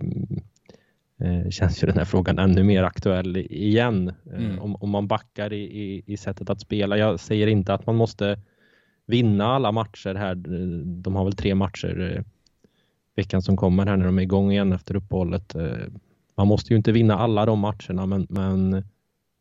eh, 1.20 1.50
känns 1.50 1.84
ju 1.84 1.88
den 1.88 1.98
här 1.98 2.06
frågan 2.06 2.40
ännu 2.40 2.64
mer 2.64 2.84
aktuell 2.84 3.38
igen. 3.38 4.08
Eh, 4.08 4.46
mm. 4.46 4.60
om, 4.60 4.76
om 4.76 4.90
man 4.90 5.08
backar 5.08 5.54
i, 5.54 5.64
i, 5.64 6.04
i 6.06 6.18
sättet 6.18 6.50
att 6.50 6.62
spela. 6.62 6.98
Jag 6.98 7.20
säger 7.20 7.48
inte 7.48 7.74
att 7.74 7.86
man 7.86 7.96
måste 7.96 8.40
vinna 9.06 9.46
alla 9.46 9.72
matcher 9.72 10.16
här. 10.16 10.36
De 10.86 11.16
har 11.16 11.24
väl 11.24 11.36
tre 11.36 11.56
matcher 11.56 12.16
eh, 12.16 12.24
veckan 13.16 13.42
som 13.42 13.58
kommer 13.58 13.86
här 13.86 13.98
när 13.98 14.06
de 14.06 14.18
är 14.18 14.24
igång 14.24 14.52
igen 14.52 14.74
efter 14.74 14.96
uppehållet. 14.96 15.56
Eh, 15.56 15.78
man 16.36 16.48
måste 16.48 16.74
ju 16.74 16.78
inte 16.78 16.92
vinna 16.92 17.18
alla 17.18 17.46
de 17.46 17.60
matcherna 17.60 18.06
men, 18.06 18.28
men 18.30 18.84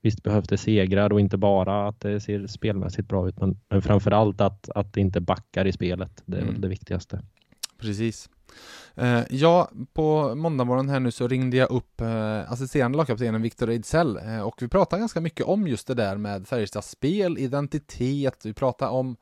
visst 0.03 0.23
behövs 0.23 0.49
det 0.49 0.59
segrar 0.59 1.13
och 1.13 1.21
inte 1.21 1.37
bara 1.37 1.89
att 1.89 2.01
det 2.01 2.21
ser 2.21 2.47
spelmässigt 2.47 3.09
bra 3.09 3.29
ut 3.29 3.41
men, 3.41 3.61
men 3.69 3.83
framförallt 3.83 4.41
att, 4.41 4.69
att 4.71 4.93
det 4.93 5.01
inte 5.01 5.21
backar 5.21 5.67
i 5.67 5.73
spelet. 5.73 6.23
Det 6.25 6.37
är 6.37 6.41
mm. 6.43 6.53
väl 6.53 6.61
det 6.61 6.69
viktigaste. 6.69 7.23
Precis. 7.79 8.29
Uh, 8.99 9.21
ja, 9.31 9.71
på 9.93 10.35
måndagmorgon 10.35 10.89
här 10.89 11.01
nu 11.01 11.11
så 11.11 11.29
ringde 11.29 11.57
jag 11.57 11.71
upp 11.71 12.01
uh, 12.03 12.53
assisterande 12.53 12.99
lagkaptenen 12.99 13.43
Viktor 13.43 13.71
Ejdsell 13.71 14.17
uh, 14.17 14.41
och 14.41 14.63
vi 14.63 14.69
pratade 14.69 15.01
ganska 15.01 15.21
mycket 15.21 15.47
om 15.47 15.69
just 15.69 15.87
det 15.87 15.95
där 15.95 16.17
med 16.17 16.49
Färjestads 16.49 16.91
spel, 16.91 17.39
identitet, 17.39 18.41
vi 18.45 18.53
pratade 18.55 18.91
om 18.91 19.17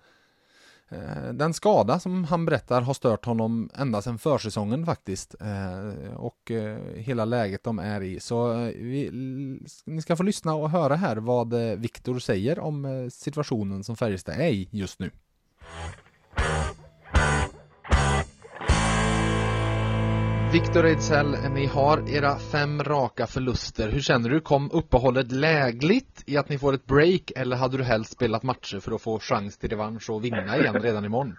Eh, 0.91 1.33
den 1.33 1.55
skada 1.55 2.01
som 2.01 2.25
han 2.25 2.45
berättar 2.45 2.81
har 2.83 2.95
stört 2.95 3.25
honom 3.25 3.71
ända 3.75 4.03
sedan 4.03 4.19
försäsongen 4.19 4.87
faktiskt 4.87 5.35
eh, 5.41 6.15
och 6.17 6.51
eh, 6.51 6.79
hela 6.97 7.25
läget 7.25 7.65
de 7.65 7.79
är 7.79 8.01
i. 8.03 8.21
Så 8.21 8.55
vi, 8.77 9.11
ni 9.85 10.03
ska 10.03 10.17
få 10.17 10.23
lyssna 10.23 10.55
och 10.55 10.71
höra 10.71 10.97
här 10.97 11.17
vad 11.17 11.55
Viktor 11.55 12.19
säger 12.19 12.59
om 12.59 13.09
situationen 13.13 13.85
som 13.85 13.97
Färjestad 13.97 14.35
är 14.35 14.49
i 14.49 14.69
just 14.71 14.99
nu. 14.99 15.11
Viktor 20.53 20.85
Ejdsell, 20.87 21.31
ni 21.55 21.67
har 21.67 21.97
era 22.19 22.33
fem 22.53 22.75
raka 22.93 23.27
förluster. 23.35 23.87
Hur 23.95 24.01
känner 24.09 24.29
du? 24.31 24.41
Kom 24.41 24.71
uppehållet 24.81 25.33
lägligt 25.33 26.15
i 26.31 26.37
att 26.37 26.49
ni 26.49 26.59
får 26.59 26.73
ett 26.75 26.87
break 26.95 27.25
eller 27.41 27.57
hade 27.57 27.77
du 27.77 27.85
helst 27.85 28.13
spelat 28.13 28.43
matcher 28.43 28.79
för 28.85 28.93
att 28.95 29.03
få 29.03 29.19
chans 29.19 29.59
till 29.59 29.71
revansch 29.71 30.11
och 30.11 30.25
vinna 30.25 30.53
igen 30.61 30.83
redan 30.87 31.05
imorgon? 31.05 31.37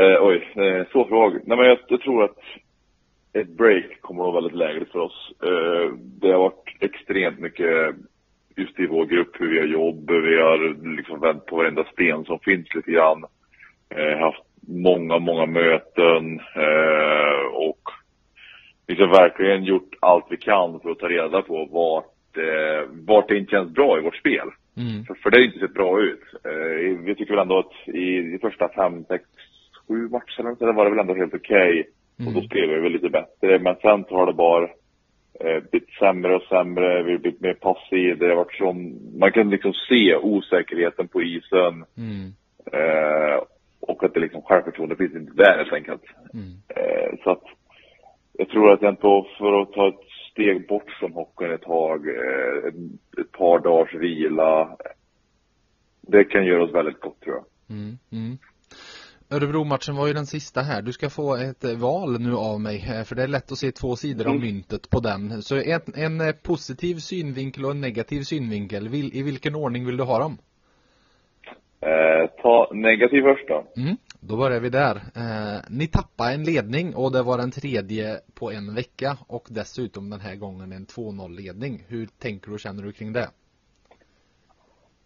Eh, 0.00 0.18
oj, 0.28 0.38
eh, 0.64 0.86
svår 0.90 1.04
fråga. 1.08 1.40
Nej, 1.44 1.56
men 1.58 1.66
jag, 1.66 1.78
jag, 1.88 2.00
tror 2.00 2.24
att 2.24 2.40
ett 3.32 3.50
break 3.60 4.00
kommer 4.00 4.20
att 4.22 4.32
vara 4.32 4.40
väldigt 4.40 4.58
lägligt 4.64 4.92
för 4.92 4.98
oss. 4.98 5.32
Eh, 5.42 5.86
det 6.20 6.32
har 6.32 6.38
varit 6.38 6.76
extremt 6.80 7.38
mycket 7.38 7.94
just 8.56 8.80
i 8.80 8.86
vår 8.86 9.06
grupp, 9.06 9.32
hur 9.40 9.50
vi 9.52 9.58
har 9.58 9.66
jobb, 9.66 10.10
vi 10.10 10.36
har 10.46 10.58
liksom 10.96 11.20
vänt 11.20 11.46
på 11.46 11.56
varenda 11.56 11.84
sten 11.84 12.24
som 12.24 12.38
finns 12.38 12.74
lite 12.74 12.90
grann. 12.90 13.24
Eh, 13.96 14.18
haft 14.18 14.46
många, 14.68 15.18
många 15.18 15.46
möten 15.46 16.40
eh, 16.66 17.44
och 17.54 17.82
liksom 18.88 19.10
verkligen 19.10 19.64
gjort 19.64 19.90
allt 20.00 20.24
vi 20.30 20.36
kan 20.36 20.80
för 20.80 20.90
att 20.90 20.98
ta 20.98 21.08
reda 21.08 21.42
på 21.42 21.64
vart, 21.64 22.36
eh, 22.36 22.88
vart 23.06 23.28
det 23.28 23.38
inte 23.38 23.50
känns 23.50 23.72
bra 23.72 23.98
i 23.98 24.02
vårt 24.02 24.16
spel. 24.16 24.48
Mm. 24.76 25.04
För, 25.04 25.14
för 25.14 25.30
det 25.30 25.38
har 25.38 25.44
inte 25.44 25.58
sett 25.58 25.74
bra 25.74 26.00
ut. 26.02 26.22
Eh, 26.44 26.98
vi 27.04 27.14
tycker 27.14 27.34
väl 27.34 27.42
ändå 27.42 27.58
att 27.58 27.94
i 27.94 28.22
de 28.22 28.38
första 28.38 28.68
fem, 28.68 29.04
sex, 29.04 29.24
sju 29.88 30.08
matcherna 30.08 30.56
så 30.56 30.72
var 30.72 30.84
det 30.84 30.90
väl 30.90 30.98
ändå 30.98 31.14
helt 31.14 31.34
okej. 31.34 31.88
Och 32.18 32.32
då 32.32 32.38
Mm. 32.38 32.42
spelade 32.42 32.74
vi 32.74 32.80
väl 32.80 32.92
lite 32.92 33.08
bättre. 33.08 33.58
Men 33.58 33.76
sen 33.76 34.04
har 34.10 34.26
det 34.26 34.32
bara 34.32 34.64
eh, 35.40 35.62
blivit 35.70 35.90
sämre 35.98 36.36
och 36.36 36.42
sämre. 36.42 37.02
Vi 37.02 37.12
har 37.12 37.18
blivit 37.18 37.40
mer 37.40 37.54
passiva. 37.54 38.16
Det 38.16 38.28
har 38.28 38.36
varit 38.36 38.54
som, 38.54 38.98
man 39.18 39.32
kan 39.32 39.50
liksom 39.50 39.72
se 39.88 40.16
osäkerheten 40.16 41.08
på 41.08 41.22
isen. 41.22 41.84
Mm. 41.96 42.32
Eh, 42.72 43.40
och 43.80 44.04
att 44.04 44.14
det 44.14 44.20
liksom 44.20 44.42
självförtroendet 44.42 44.98
finns 44.98 45.14
inte 45.14 45.32
där 45.42 45.56
helt 45.58 45.72
enkelt. 45.72 46.02
Mm. 46.34 46.50
Eh, 46.68 47.18
så 47.24 47.30
att 47.30 47.42
jag 48.38 48.48
tror 48.48 48.72
att 48.72 48.82
ändå 48.82 49.26
för 49.38 49.62
att 49.62 49.72
ta 49.72 49.88
ett 49.88 50.08
steg 50.32 50.68
bort 50.68 50.90
från 51.00 51.12
hockeyn 51.12 51.52
ett 51.52 51.62
tag, 51.62 52.08
eh, 52.08 52.72
ett, 53.20 53.32
par 53.32 53.58
dagars 53.58 53.94
vila. 53.94 54.76
Det 56.00 56.24
kan 56.24 56.46
göra 56.46 56.64
oss 56.64 56.74
väldigt 56.74 57.00
gott 57.00 57.20
tror 57.20 57.36
jag. 57.36 57.44
Mm. 57.76 57.98
Mm. 58.12 58.38
Örebro-matchen 59.30 59.96
var 59.96 60.06
ju 60.06 60.12
den 60.12 60.26
sista 60.26 60.60
här. 60.60 60.82
Du 60.82 60.92
ska 60.92 61.10
få 61.10 61.36
ett 61.36 61.64
eh, 61.64 61.78
val 61.78 62.20
nu 62.20 62.34
av 62.34 62.60
mig, 62.60 63.04
för 63.04 63.14
det 63.14 63.22
är 63.22 63.28
lätt 63.28 63.52
att 63.52 63.58
se 63.58 63.72
två 63.72 63.96
sidor 63.96 64.24
av 64.26 64.30
Mm. 64.30 64.42
myntet 64.42 64.90
på 64.90 65.00
den. 65.00 65.42
Så 65.42 65.56
en, 65.56 65.80
en 65.94 66.20
eh, 66.20 66.34
positiv 66.42 66.94
synvinkel 66.94 67.64
och 67.64 67.70
en 67.70 67.80
negativ 67.80 68.20
synvinkel. 68.20 68.88
Vil, 68.88 69.16
I 69.16 69.22
vilken 69.22 69.54
ordning 69.54 69.86
vill 69.86 69.96
du 69.96 70.04
ha 70.04 70.18
dem? 70.18 70.38
Eh, 71.80 72.30
ta 72.42 72.70
negativ 72.72 73.22
först 73.22 73.48
då. 73.48 73.66
Mm. 73.76 73.96
Då 74.20 74.36
börjar 74.36 74.60
vi 74.60 74.70
där. 74.70 74.96
Eh, 74.96 75.60
ni 75.70 75.86
tappade 75.86 76.34
en 76.34 76.44
ledning 76.44 76.94
och 76.94 77.12
det 77.12 77.22
var 77.22 77.38
den 77.38 77.50
tredje 77.50 78.20
på 78.38 78.50
en 78.50 78.74
vecka 78.74 79.16
och 79.28 79.46
dessutom 79.50 80.10
den 80.10 80.20
här 80.20 80.36
gången 80.36 80.72
en 80.72 80.86
2-0 80.86 81.36
ledning. 81.36 81.84
Hur 81.88 82.06
tänker 82.06 82.46
du 82.48 82.54
och 82.54 82.60
känner 82.60 82.82
du 82.82 82.92
kring 82.92 83.12
det? 83.12 83.28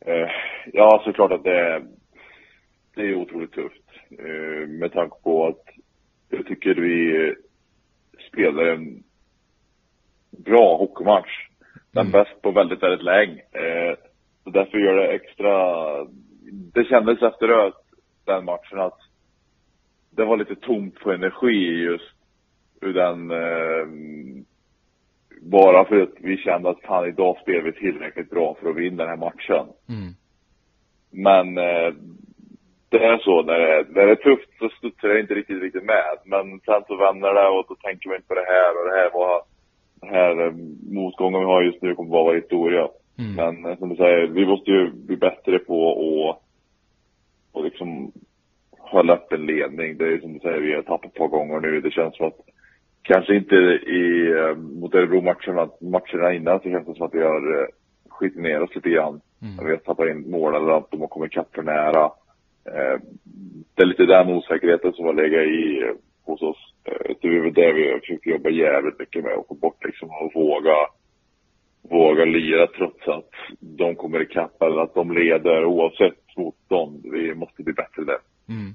Eh, 0.07 0.31
ja, 0.73 1.03
såklart 1.05 1.33
att 1.33 1.45
det, 1.45 1.83
det 2.95 3.03
är 3.03 3.15
otroligt 3.15 3.53
tufft. 3.53 3.85
Eh, 4.11 4.69
med 4.69 4.93
tanke 4.93 5.17
på 5.23 5.47
att 5.47 5.65
jag 6.29 6.47
tycker 6.47 6.75
vi 6.75 7.35
spelar 8.29 8.65
en 8.65 9.03
bra 10.31 10.77
hockeymatch. 10.77 11.49
Den 11.93 12.07
Mm. 12.07 12.13
bäst 12.13 12.43
på 12.43 12.51
väldigt, 12.51 12.83
väldigt 12.83 13.05
länge. 13.05 13.41
Eh, 13.53 13.95
så 14.45 14.51
därför 14.51 14.79
gör 14.79 14.97
det 14.97 15.13
extra... 15.13 15.55
Det 16.75 16.85
kändes 16.85 17.23
efteråt, 17.23 17.80
den 18.35 18.45
matchen, 18.45 18.81
att 18.81 18.99
det 20.11 20.25
var 20.25 20.37
lite 20.37 20.57
tomt 20.57 21.01
på 21.01 21.13
energi 21.13 21.83
just 21.83 22.15
ur 22.81 22.95
den... 22.95 23.31
Eh, 23.31 23.87
bara 25.43 25.85
för 25.85 26.01
att 26.01 26.15
vi 26.21 26.37
kände 26.37 26.71
att 26.71 26.81
fan, 26.81 27.09
idag 27.09 27.37
spelar 27.43 27.63
vi 27.63 27.73
tillräckligt 27.73 28.31
bra 28.31 28.57
för 28.61 28.71
att 28.71 28.77
vinna 28.77 28.97
den 28.97 29.09
här 29.09 29.17
matchen. 29.17 29.67
Mm. 29.89 30.15
Men 31.11 31.59
eh, 31.59 31.95
det 32.89 33.05
är 33.05 33.19
så, 33.19 33.43
när 33.43 33.59
det, 33.59 33.87
när 33.89 34.07
det 34.07 34.13
är 34.13 34.17
tufft 34.17 34.59
så 34.59 34.69
studsar 34.69 35.09
jag 35.09 35.21
inte 35.21 35.35
riktigt, 35.35 35.63
riktigt 35.63 35.85
med. 35.85 36.17
Men 36.25 36.61
sen 36.61 36.83
så 36.87 36.97
vänder 36.97 37.35
det 37.35 37.49
och 37.49 37.65
då 37.69 37.75
tänker 37.75 38.09
man 38.09 38.17
inte 38.17 38.29
på 38.29 38.35
det 38.35 38.53
här 38.55 38.71
och 38.79 38.85
det 38.91 38.97
här 39.01 39.11
var, 39.13 39.43
den 40.01 40.11
här 40.11 40.47
eh, 40.47 40.53
motgången 40.91 41.41
vi 41.41 41.47
har 41.47 41.63
just 41.63 41.83
nu 41.83 41.95
kommer 41.95 42.11
bara 42.11 42.25
vara 42.25 42.37
historia. 42.37 42.89
Mm. 43.19 43.35
Men 43.41 43.71
eh, 43.71 43.79
som 43.79 43.89
du 43.89 43.97
säger, 43.97 44.27
vi 44.27 44.47
måste 44.47 44.71
ju 44.71 44.91
bli 44.91 45.17
bättre 45.17 45.59
på 45.59 45.75
att 45.91 46.43
och 47.53 47.65
liksom 47.65 48.13
hålla 48.79 49.17
upp 49.17 49.33
en 49.33 49.47
ledning. 49.47 49.97
Det 49.97 50.07
är 50.07 50.19
som 50.19 50.33
du 50.33 50.39
säger, 50.41 50.61
vi 50.61 50.75
har 50.75 50.83
tappat 50.83 51.11
ett 51.11 51.15
par 51.15 51.29
gånger 51.29 51.61
nu. 51.61 51.81
Det 51.81 51.91
känns 51.91 52.17
som 52.17 52.27
att 52.27 52.41
kanske 53.03 53.37
inte 53.37 53.55
i, 53.57 54.31
eh, 54.39 54.57
mot 54.57 54.95
Örebro-matcherna, 54.95 55.69
matcherna 55.81 56.33
innan 56.33 56.61
så 56.61 56.71
känns 56.71 56.87
det 56.87 56.95
som 56.95 57.07
att 57.07 57.15
vi 57.15 57.23
har 57.23 57.61
eh, 57.61 57.67
skitit 58.09 58.43
ner 58.43 58.63
oss 58.63 58.75
lite 58.75 58.91
grann. 58.91 59.21
Mm. 59.43 59.65
Vi 59.67 59.71
har 59.71 59.77
tappat 59.77 60.09
in 60.09 60.31
mål 60.31 60.55
eller 60.55 60.73
att 60.73 60.91
de 60.91 61.01
har 61.01 61.09
kommit 61.09 61.33
ikapp 61.33 61.55
för 61.55 61.63
nära. 61.63 62.05
Eh, 62.65 63.01
det 63.75 63.83
är 63.83 63.87
lite 63.87 64.07
den 64.07 64.29
osäkerheten 64.29 64.93
som 64.93 65.05
har 65.05 65.15
legat 65.15 65.45
i 65.45 65.93
hos 66.25 66.43
oss. 66.43 66.75
Det 67.21 67.29
är 67.29 67.41
väl 67.41 67.55
det 67.55 67.73
vi 67.73 67.91
har 67.91 67.99
försökt 67.99 68.27
jobba 68.27 68.51
jävligt 68.51 68.99
mycket 68.99 69.25
med. 69.25 69.33
Att 69.33 69.47
få 69.49 69.55
bort 69.55 69.85
liksom 69.85 70.09
och 70.09 70.33
våga, 70.35 70.77
våga 71.83 72.25
lira 72.25 72.67
trots 72.67 73.09
att 73.09 73.31
de 73.61 73.95
kommer 73.95 74.23
ikapp 74.23 74.63
eller 74.63 74.81
att 74.81 74.95
de 74.95 75.13
leder 75.13 75.65
oavsett 75.65 76.20
motstånd. 76.37 77.03
Vi 77.03 77.35
måste 77.35 77.63
bli 77.63 77.73
bättre 77.73 78.05
där. 78.05 78.19
Mm. 78.49 78.75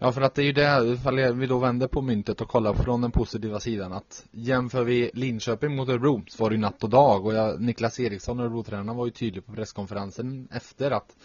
Ja, 0.00 0.12
för 0.12 0.20
att 0.20 0.34
det 0.34 0.42
är 0.42 0.46
ju 0.46 0.52
det, 0.52 0.92
ifall 0.92 1.32
vi 1.34 1.46
då 1.46 1.58
vänder 1.58 1.88
på 1.88 2.02
myntet 2.02 2.40
och 2.40 2.48
kollar 2.48 2.74
från 2.74 3.00
den 3.00 3.10
positiva 3.10 3.60
sidan 3.60 3.92
att 3.92 4.26
jämför 4.30 4.84
vi 4.84 5.10
Linköping 5.14 5.76
mot 5.76 5.88
Örebro 5.88 6.22
så 6.28 6.42
var 6.42 6.50
det 6.50 6.56
ju 6.56 6.60
natt 6.60 6.84
och 6.84 6.90
dag 6.90 7.26
och 7.26 7.34
jag, 7.34 7.60
Niklas 7.60 8.00
Eriksson, 8.00 8.40
Örebro-tränaren, 8.40 8.96
var 8.96 9.06
ju 9.06 9.12
tydlig 9.12 9.46
på 9.46 9.52
presskonferensen 9.52 10.48
efter 10.52 10.90
att 10.90 11.16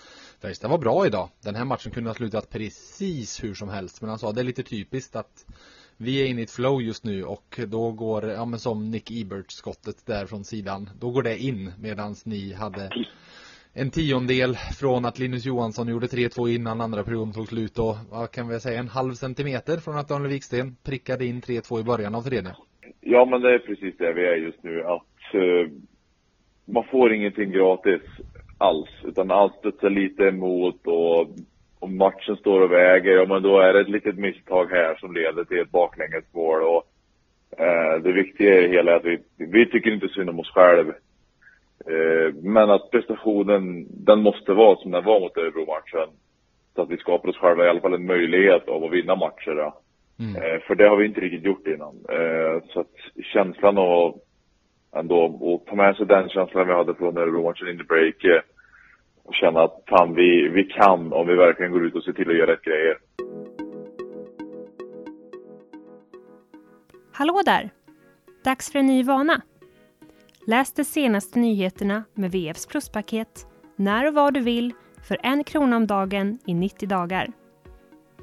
Färjestad 0.41 0.71
var 0.71 0.77
bra 0.77 1.05
idag. 1.05 1.29
Den 1.43 1.55
här 1.55 1.65
matchen 1.65 1.91
kunde 1.91 2.09
ha 2.09 2.15
slutat 2.15 2.49
precis 2.49 3.43
hur 3.43 3.53
som 3.53 3.69
helst, 3.69 4.01
men 4.01 4.09
han 4.09 4.19
sa 4.19 4.31
det 4.31 4.41
är 4.41 4.45
lite 4.45 4.63
typiskt 4.63 5.15
att 5.15 5.45
vi 5.97 6.21
är 6.21 6.25
inne 6.25 6.41
i 6.41 6.43
ett 6.43 6.51
flow 6.51 6.81
just 6.81 7.03
nu 7.03 7.23
och 7.23 7.59
då 7.67 7.91
går, 7.91 8.29
ja 8.29 8.45
men 8.45 8.59
som 8.59 8.91
Nick 8.91 9.11
Ebert 9.11 9.51
skottet 9.51 10.05
där 10.05 10.25
från 10.25 10.43
sidan, 10.43 10.89
då 10.99 11.11
går 11.11 11.23
det 11.23 11.37
in 11.37 11.71
medans 11.79 12.25
ni 12.25 12.53
hade 12.53 12.89
en 13.75 13.91
tiondel 13.91 14.55
från 14.79 15.05
att 15.05 15.19
Linus 15.19 15.45
Johansson 15.45 15.87
gjorde 15.87 16.07
3-2 16.07 16.49
innan 16.55 16.81
andra 16.81 17.03
perioden 17.03 17.33
tog 17.33 17.47
slut 17.47 17.79
och 17.79 17.95
vad 18.11 18.31
kan 18.31 18.47
vi 18.47 18.59
säga 18.59 18.79
en 18.79 18.87
halv 18.87 19.13
centimeter 19.13 19.77
från 19.77 19.97
att 19.97 20.07
Daniel 20.07 20.31
Wiksten 20.31 20.75
prickade 20.85 21.25
in 21.25 21.41
3-2 21.41 21.79
i 21.79 21.83
början 21.83 22.15
av 22.15 22.21
tredje. 22.21 22.51
Ja, 23.01 23.25
men 23.25 23.41
det 23.41 23.53
är 23.53 23.59
precis 23.59 23.97
det 23.97 24.13
vi 24.13 24.25
är 24.25 24.35
just 24.35 24.63
nu. 24.63 24.83
Att 24.83 25.35
uh, 25.35 25.67
man 26.65 26.83
får 26.91 27.13
ingenting 27.13 27.51
gratis 27.51 28.01
alls. 28.57 28.89
Utan 29.03 29.31
allt 29.31 29.55
studsar 29.55 29.89
lite 29.89 30.23
emot 30.23 30.87
och 30.87 31.27
om 31.79 31.97
matchen 31.97 32.35
står 32.35 32.61
och 32.61 32.71
väger, 32.71 33.11
ja 33.11 33.25
men 33.25 33.43
då 33.43 33.59
är 33.59 33.73
det 33.73 33.81
ett 33.81 33.89
litet 33.89 34.17
misstag 34.17 34.65
här 34.65 34.95
som 34.95 35.13
leder 35.13 35.43
till 35.43 35.59
ett 35.59 35.71
baklängesmål. 35.71 36.61
Och 36.61 36.83
uh, 37.59 38.03
det 38.03 38.11
viktiga 38.11 38.59
i 38.59 38.61
det 38.61 38.73
hela 38.73 38.91
är 38.91 38.95
att 38.95 39.05
vi, 39.05 39.17
vi 39.37 39.65
tycker 39.65 39.93
inte 39.93 40.09
synd 40.09 40.29
om 40.29 40.39
oss 40.39 40.51
själva. 40.53 40.93
Eh, 41.87 42.33
men 42.33 42.69
att 42.69 42.91
prestationen, 42.91 43.87
den 43.89 44.19
måste 44.19 44.53
vara 44.53 44.75
som 44.75 44.91
den 44.91 45.03
var 45.03 45.19
mot 45.19 45.37
Örebro-matchen. 45.37 46.09
Så 46.75 46.81
att 46.81 46.89
vi 46.89 46.97
skapar 46.97 47.29
oss 47.29 47.37
själva 47.37 47.65
i 47.65 47.69
alla 47.69 47.81
fall 47.81 47.93
en 47.93 48.05
möjlighet 48.05 48.67
av 48.67 48.83
att 48.83 48.91
vinna 48.91 49.15
matcher. 49.15 49.71
Mm. 50.19 50.35
Eh, 50.35 50.59
för 50.67 50.75
det 50.75 50.89
har 50.89 50.97
vi 50.97 51.05
inte 51.05 51.21
riktigt 51.21 51.45
gjort 51.45 51.67
innan. 51.67 51.95
Eh, 52.09 52.63
så 52.73 52.79
att 52.79 53.23
känslan 53.33 53.77
av 53.77 54.19
ändå 54.95 55.25
att 55.25 55.69
ta 55.69 55.75
med 55.75 55.95
sig 55.95 56.05
den 56.05 56.29
känslan 56.29 56.67
vi 56.67 56.73
hade 56.73 56.95
från 56.95 57.17
Örebro-matchen 57.17 57.69
in 57.69 57.77
the 57.77 57.83
break 57.83 58.43
och 59.23 59.35
känna 59.35 59.61
att 59.61 59.83
fan 59.89 60.15
vi, 60.15 60.49
vi 60.49 60.63
kan 60.63 61.13
om 61.13 61.27
vi 61.27 61.35
verkligen 61.35 61.71
går 61.71 61.85
ut 61.85 61.95
och 61.95 62.03
ser 62.03 62.13
till 62.13 62.29
att 62.29 62.37
göra 62.37 62.51
rätt 62.51 62.61
grejer. 62.63 62.97
Hallå 67.13 67.41
där! 67.45 67.69
Dags 68.43 68.71
för 68.71 68.79
en 68.79 68.85
ny 68.85 69.03
vana. 69.03 69.41
Läs 70.45 70.73
de 70.73 70.83
senaste 70.83 71.39
nyheterna 71.39 72.03
med 72.13 72.31
VFs 72.31 72.65
pluspaket 72.65 73.47
när 73.75 74.07
och 74.07 74.13
var 74.13 74.31
du 74.31 74.39
vill 74.39 74.73
för 75.03 75.17
en 75.23 75.43
krona 75.43 75.75
om 75.75 75.87
dagen 75.87 76.39
i 76.45 76.53
90 76.53 76.87
dagar. 76.87 77.31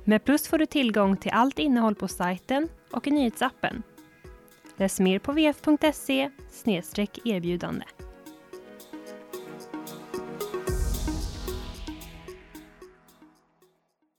Med 0.04 0.24
Plus 0.24 0.48
får 0.48 0.58
du 0.58 0.66
tillgång 0.66 1.16
till 1.16 1.30
allt 1.32 1.58
innehåll 1.58 1.94
på 1.94 2.08
sajten 2.08 2.68
och 2.92 3.06
i 3.06 3.10
nyhetsappen. 3.10 3.82
Läs 4.76 5.00
mer 5.00 5.18
på 5.18 5.32
vf.se 5.32 6.30
erbjudande. 7.24 7.84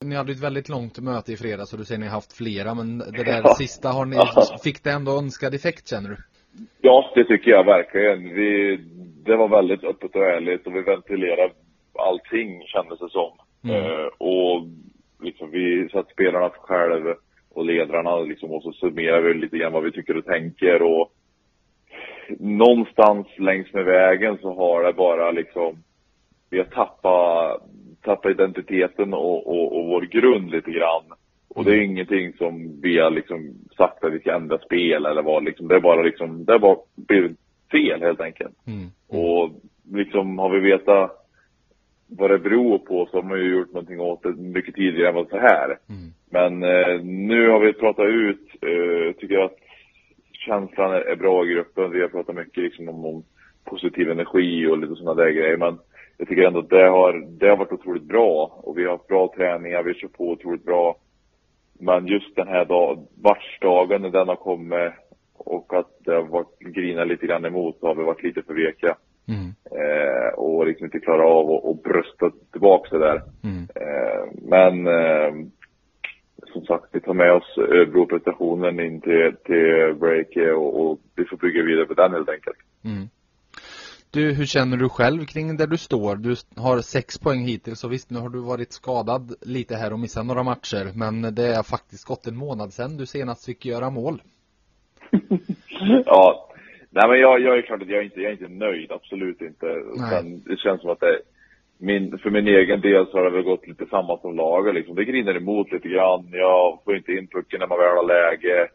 Ni 0.04 0.16
hade 0.16 0.32
ett 0.32 0.38
väldigt 0.38 0.68
långt 0.68 0.98
möte 0.98 1.32
i 1.32 1.36
fredags 1.36 1.70
så 1.70 1.76
du 1.76 1.84
säger 1.84 1.98
ni 1.98 2.06
har 2.06 2.14
haft 2.14 2.32
flera 2.32 2.74
men 2.74 2.98
det 2.98 3.24
där 3.24 3.42
Ja. 3.44 3.54
sista 3.58 3.92
har 3.92 4.04
ni, 4.04 4.16
fick 4.62 4.84
det 4.84 4.90
ändå 4.90 5.18
önskad 5.18 5.54
effekt 5.54 5.88
känner 5.88 6.10
du? 6.10 6.16
Ja, 6.80 7.10
det 7.14 7.24
tycker 7.24 7.50
jag 7.50 7.64
verkligen. 7.64 8.34
Vi, 8.34 8.78
det 9.24 9.36
var 9.36 9.48
väldigt 9.48 9.84
öppet 9.84 10.16
och 10.16 10.24
ärligt 10.24 10.66
och 10.66 10.76
vi 10.76 10.82
ventilerade 10.82 11.52
allting 11.98 12.62
kändes 12.66 12.98
det 12.98 13.10
som. 13.10 13.32
Mm. 13.64 13.76
Eh, 13.76 14.06
och 14.18 14.66
liksom 15.22 15.50
vi 15.50 15.88
satt 15.92 16.10
spelarna 16.10 16.50
själv 16.50 17.14
och 17.54 17.64
ledarna 17.64 18.20
liksom 18.20 18.50
och 18.50 18.62
så 18.62 18.72
summerade 18.72 19.28
vi 19.28 19.34
lite 19.34 19.58
grann 19.58 19.72
vad 19.72 19.82
vi 19.82 19.92
tycker 19.92 20.16
och 20.16 20.24
tänker 20.24 20.82
och 20.82 21.12
någonstans 22.38 23.26
längs 23.38 23.72
med 23.72 23.84
vägen 23.84 24.38
så 24.42 24.54
har 24.54 24.84
det 24.84 24.92
bara 24.92 25.30
liksom 25.30 25.76
vi 26.50 26.58
har 26.58 26.64
tappat, 26.64 27.62
tappat 28.02 28.30
identiteten 28.30 29.14
och, 29.14 29.46
och, 29.46 29.76
och 29.78 29.86
vår 29.86 30.02
grund 30.02 30.50
lite 30.50 30.70
grann. 30.70 31.04
Och 31.54 31.64
det 31.64 31.70
är 31.70 31.82
ingenting 31.82 32.32
som 32.32 32.80
vi 32.80 32.98
har 32.98 33.10
liksom 33.10 33.54
sagt 33.76 34.04
att 34.04 34.12
vi 34.12 34.20
ska 34.20 34.34
ändra 34.34 34.58
spel 34.58 35.06
eller 35.06 35.22
vad 35.22 35.44
liksom. 35.44 35.68
Det 35.68 35.74
är 35.74 35.80
bara 35.80 36.02
liksom, 36.02 36.44
det 36.44 36.58
bara 36.58 36.76
blivit 36.94 37.38
fel 37.70 38.02
helt 38.02 38.20
enkelt. 38.20 38.56
Mm. 38.66 38.88
Och 39.08 39.50
liksom 39.92 40.38
har 40.38 40.50
vi 40.50 40.60
vetat 40.60 41.18
vad 42.18 42.30
det 42.30 42.38
beror 42.38 42.78
på 42.78 43.08
så 43.10 43.16
har 43.16 43.28
man 43.28 43.38
ju 43.38 43.56
gjort 43.56 43.72
någonting 43.72 44.00
åt 44.00 44.22
det 44.22 44.32
mycket 44.32 44.74
tidigare 44.74 45.08
än 45.08 45.14
vad 45.14 45.28
så 45.28 45.38
här. 45.38 45.78
Mm. 45.88 46.12
Men 46.30 46.62
eh, 46.62 47.04
nu 47.04 47.48
har 47.48 47.60
vi 47.60 47.72
pratat 47.72 48.06
ut, 48.06 48.48
eh, 48.62 49.12
tycker 49.16 49.34
jag 49.34 49.44
att 49.44 49.58
känslan 50.32 50.92
är, 50.92 51.00
är 51.00 51.16
bra 51.16 51.44
i 51.44 51.48
gruppen. 51.48 51.90
Vi 51.90 52.00
har 52.00 52.08
pratat 52.08 52.36
mycket 52.36 52.64
liksom 52.64 52.88
om, 52.88 53.04
om 53.04 53.24
positiv 53.64 54.10
energi 54.10 54.66
och 54.66 54.78
lite 54.78 54.94
sådana 54.94 55.22
där 55.22 55.30
grejer. 55.30 55.56
Men 55.56 55.78
jag 56.18 56.28
tycker 56.28 56.42
ändå 56.42 56.58
att 56.58 56.70
det 56.70 56.88
har, 56.88 57.26
det 57.38 57.48
har 57.48 57.56
varit 57.56 57.72
otroligt 57.72 58.02
bra. 58.02 58.60
Och 58.62 58.78
vi 58.78 58.84
har 58.84 58.90
haft 58.90 59.08
bra 59.08 59.32
träningar, 59.36 59.82
vi 59.82 59.94
kör 59.94 60.08
på 60.08 60.30
otroligt 60.30 60.64
bra. 60.64 60.96
Men 61.82 62.06
just 62.06 62.36
den 62.36 62.48
här 62.48 62.64
dag, 62.64 63.06
matchdagen 63.22 64.02
när 64.02 64.10
den 64.10 64.28
har 64.28 64.36
kommit 64.36 64.92
och 65.34 65.74
att 65.74 65.90
det 66.04 66.12
har 66.14 66.22
varit 66.22 66.58
grina 66.58 67.04
lite 67.04 67.26
grann 67.26 67.44
emot 67.44 67.76
så 67.80 67.86
har 67.86 67.94
vi 67.94 68.02
varit 68.02 68.22
lite 68.22 68.42
för 68.42 68.54
veka. 68.54 68.96
Mm. 69.28 69.48
Eh, 69.80 70.34
och 70.34 70.66
liksom 70.66 70.84
inte 70.84 71.00
klarat 71.00 71.26
av 71.26 71.70
att 71.70 71.82
brösta 71.82 72.30
tillbaka 72.52 72.98
det 72.98 73.04
där. 73.04 73.22
Mm. 73.44 73.62
Eh, 73.74 74.24
men 74.42 74.86
eh, 74.86 75.48
som 76.52 76.64
sagt, 76.64 76.86
vi 76.92 77.00
tar 77.00 77.14
med 77.14 77.32
oss 77.32 77.58
Örebro-prestationen 77.58 78.80
in 78.80 79.00
till, 79.00 79.32
till 79.44 79.94
break 80.00 80.36
och, 80.56 80.80
och, 80.80 80.98
vi 81.16 81.24
får 81.24 81.36
bygga 81.36 81.62
vidare 81.62 81.86
på 81.86 81.94
den 81.94 82.12
helt 82.12 82.28
enkelt. 82.28 82.56
Mm. 82.84 83.08
Du, 84.14 84.32
hur 84.32 84.44
känner 84.44 84.76
du 84.76 84.88
själv 84.88 85.24
kring 85.24 85.56
där 85.56 85.66
du 85.66 85.78
står? 85.78 86.16
Du 86.16 86.30
har 86.66 86.78
sex 86.80 87.18
poäng 87.18 87.42
hittills 87.52 87.84
och 87.84 87.92
visst, 87.92 88.10
nu 88.10 88.18
har 88.18 88.28
du 88.28 88.40
varit 88.40 88.72
skadad 88.72 89.24
lite 89.40 89.74
här 89.74 89.92
och 89.92 90.00
missat 90.00 90.26
några 90.26 90.42
matcher, 90.42 90.84
men 91.02 91.34
det 91.34 91.48
är 91.58 91.62
faktiskt 91.62 92.04
gått 92.04 92.26
en 92.26 92.36
månad 92.36 92.72
sedan 92.72 92.96
du 92.96 93.06
senast 93.06 93.46
fick 93.46 93.66
göra 93.66 93.90
mål. 93.90 94.22
ja, 96.04 96.50
nej 96.90 97.08
men 97.08 97.18
jag, 97.20 97.40
jag 97.40 97.58
är 97.58 97.62
klart 97.62 97.82
att 97.82 97.88
jag 97.88 97.98
är 97.98 98.04
inte, 98.04 98.20
jag 98.20 98.32
är 98.32 98.36
inte 98.40 98.64
nöjd, 98.66 98.92
absolut 98.92 99.40
inte. 99.40 99.66
Sen, 100.10 100.42
det 100.46 100.56
känns 100.56 100.80
som 100.80 100.90
att 100.90 101.00
det, 101.00 101.18
min, 101.78 102.18
för 102.18 102.30
min 102.30 102.46
egen 102.46 102.80
del 102.80 103.06
så 103.06 103.16
har 103.16 103.24
det 103.24 103.36
väl 103.36 103.50
gått 103.52 103.66
lite 103.68 103.86
samma 103.86 104.18
som 104.18 104.36
laget 104.36 104.74
liksom. 104.74 104.94
Det 104.94 105.04
griner 105.04 105.36
emot 105.36 105.72
lite 105.72 105.88
grann. 105.88 106.28
Jag 106.32 106.78
får 106.84 106.96
inte 106.96 107.12
in 107.12 107.26
pucken 107.26 107.60
när 107.60 107.66
man 107.66 107.78
väl 107.78 107.96
har 107.96 108.06
läge. 108.18 108.68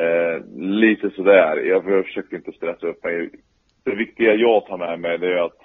Eh, 0.00 0.36
lite 0.84 1.10
sådär. 1.10 1.56
Jag 1.56 2.04
försöker 2.04 2.36
inte 2.36 2.52
stressa 2.52 2.86
upp 2.86 3.04
mig. 3.04 3.30
Det 3.88 3.94
viktiga 3.94 4.34
jag 4.34 4.66
tar 4.66 4.78
med 4.78 5.00
mig 5.00 5.18
det 5.18 5.26
är 5.26 5.44
att 5.44 5.62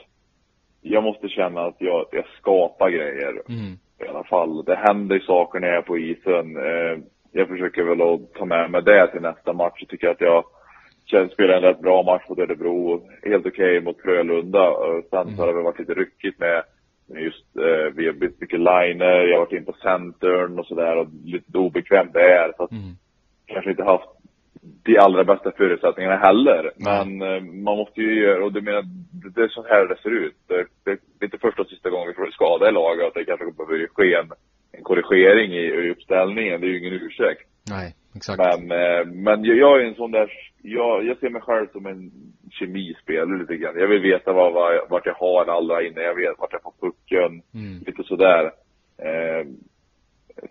jag 0.82 1.04
måste 1.04 1.30
känna 1.30 1.62
att 1.62 1.76
jag, 1.78 2.06
jag 2.12 2.26
skapar 2.38 2.90
grejer. 2.90 3.42
Mm. 3.50 3.74
I 4.04 4.08
alla 4.08 4.24
fall. 4.24 4.64
Det 4.66 4.76
händer 4.76 5.20
saker 5.20 5.60
när 5.60 5.68
jag 5.68 5.78
är 5.78 5.82
på 5.82 5.98
isen. 5.98 6.58
Eh, 6.58 7.00
jag 7.32 7.48
försöker 7.48 7.84
väl 7.84 8.02
att 8.02 8.34
ta 8.34 8.46
med 8.46 8.72
mig 8.72 8.82
det 8.84 9.08
till 9.08 9.22
nästa 9.22 9.54
match. 9.54 9.78
Jag 9.80 9.90
tycker 9.90 10.10
att 10.10 10.22
jag 10.22 10.44
spelade 11.32 11.58
en 11.58 11.64
rätt 11.64 11.82
bra 11.82 12.04
match 12.04 12.24
mot 12.30 12.40
Örebro. 12.40 13.02
Helt 13.24 13.46
okej 13.46 13.78
okay 13.78 13.82
mot 13.82 14.02
Frölunda. 14.02 14.74
Sen 15.10 15.22
mm. 15.22 15.36
så 15.36 15.42
har 15.42 15.48
det 15.48 15.54
väl 15.54 15.64
varit 15.64 15.80
lite 15.80 15.94
ryckigt 15.94 16.40
med 16.40 16.64
just 17.08 17.58
eh, 17.58 17.94
vi 17.96 18.06
har 18.06 18.14
bytt 18.14 18.42
mycket 18.42 18.60
liner, 18.60 19.22
jag 19.28 19.36
har 19.36 19.46
varit 19.46 19.60
in 19.60 19.66
på 19.66 19.74
centern 19.74 20.60
och 20.60 20.66
sådär 20.66 20.98
och 20.98 21.08
lite 21.24 21.58
obekvämt 21.58 22.14
där. 22.14 22.54
Så 22.58 22.64
att 22.64 22.72
mm. 22.72 22.96
kanske 23.46 23.72
inte 23.72 23.84
haft 23.84 24.10
de 24.84 24.98
allra 24.98 25.24
bästa 25.24 25.52
förutsättningarna 25.52 26.18
heller. 26.18 26.72
Men 26.76 27.22
eh, 27.22 27.42
man 27.42 27.78
måste 27.78 28.02
ju 28.02 28.22
göra, 28.24 28.46
och 28.46 28.54
du 28.54 28.62
menar, 28.62 28.84
det, 29.36 29.42
är 29.42 29.48
så 29.48 29.64
här 29.64 29.88
det 29.88 30.02
ser 30.02 30.10
ut. 30.10 30.36
Det, 30.48 30.66
det, 30.84 30.92
det 31.20 31.24
är 31.24 31.26
inte 31.26 31.38
första 31.38 31.62
och 31.62 31.68
sista 31.68 31.90
gången 31.90 32.08
vi 32.08 32.14
får 32.14 32.32
skada 32.32 32.70
i 32.70 32.72
laget, 32.72 33.08
att 33.08 33.14
det 33.14 33.26
kanske 33.26 33.52
behöver 33.52 33.88
ske 33.88 34.16
en, 34.16 34.30
en 34.72 34.84
korrigering 34.84 35.54
i, 35.54 35.66
i 35.86 35.92
uppställningen. 35.92 36.62
Det 36.62 36.68
är 36.68 36.70
ju 36.70 36.80
ingen 36.80 37.02
ursäkt. 37.02 37.48
Nej, 37.70 37.96
exakt. 38.16 38.40
Men, 38.44 38.72
eh, 38.72 39.06
men 39.06 39.44
jag, 39.44 39.58
jag 39.58 39.82
är 39.82 39.86
en 39.86 39.96
sån 39.96 40.12
där, 40.12 40.32
jag, 40.62 41.06
jag 41.06 41.18
ser 41.18 41.30
mig 41.30 41.42
själv 41.42 41.68
som 41.72 41.86
en 41.86 42.12
kemispelare 42.52 43.40
lite 43.40 43.56
grann. 43.56 43.80
Jag 43.80 43.88
vill 43.88 44.02
veta 44.02 44.34
vad, 44.34 44.54
vad, 44.54 44.90
vart 44.90 45.06
jag 45.06 45.14
har 45.14 45.46
alla 45.46 45.82
inne, 45.82 46.02
jag 46.02 46.16
vet 46.16 46.40
vart 46.40 46.54
jag 46.54 46.64
får 46.64 46.74
pucken, 46.82 47.42
mm. 47.54 47.84
lite 47.86 48.04
sådär. 48.04 48.52
Eh, 48.98 49.48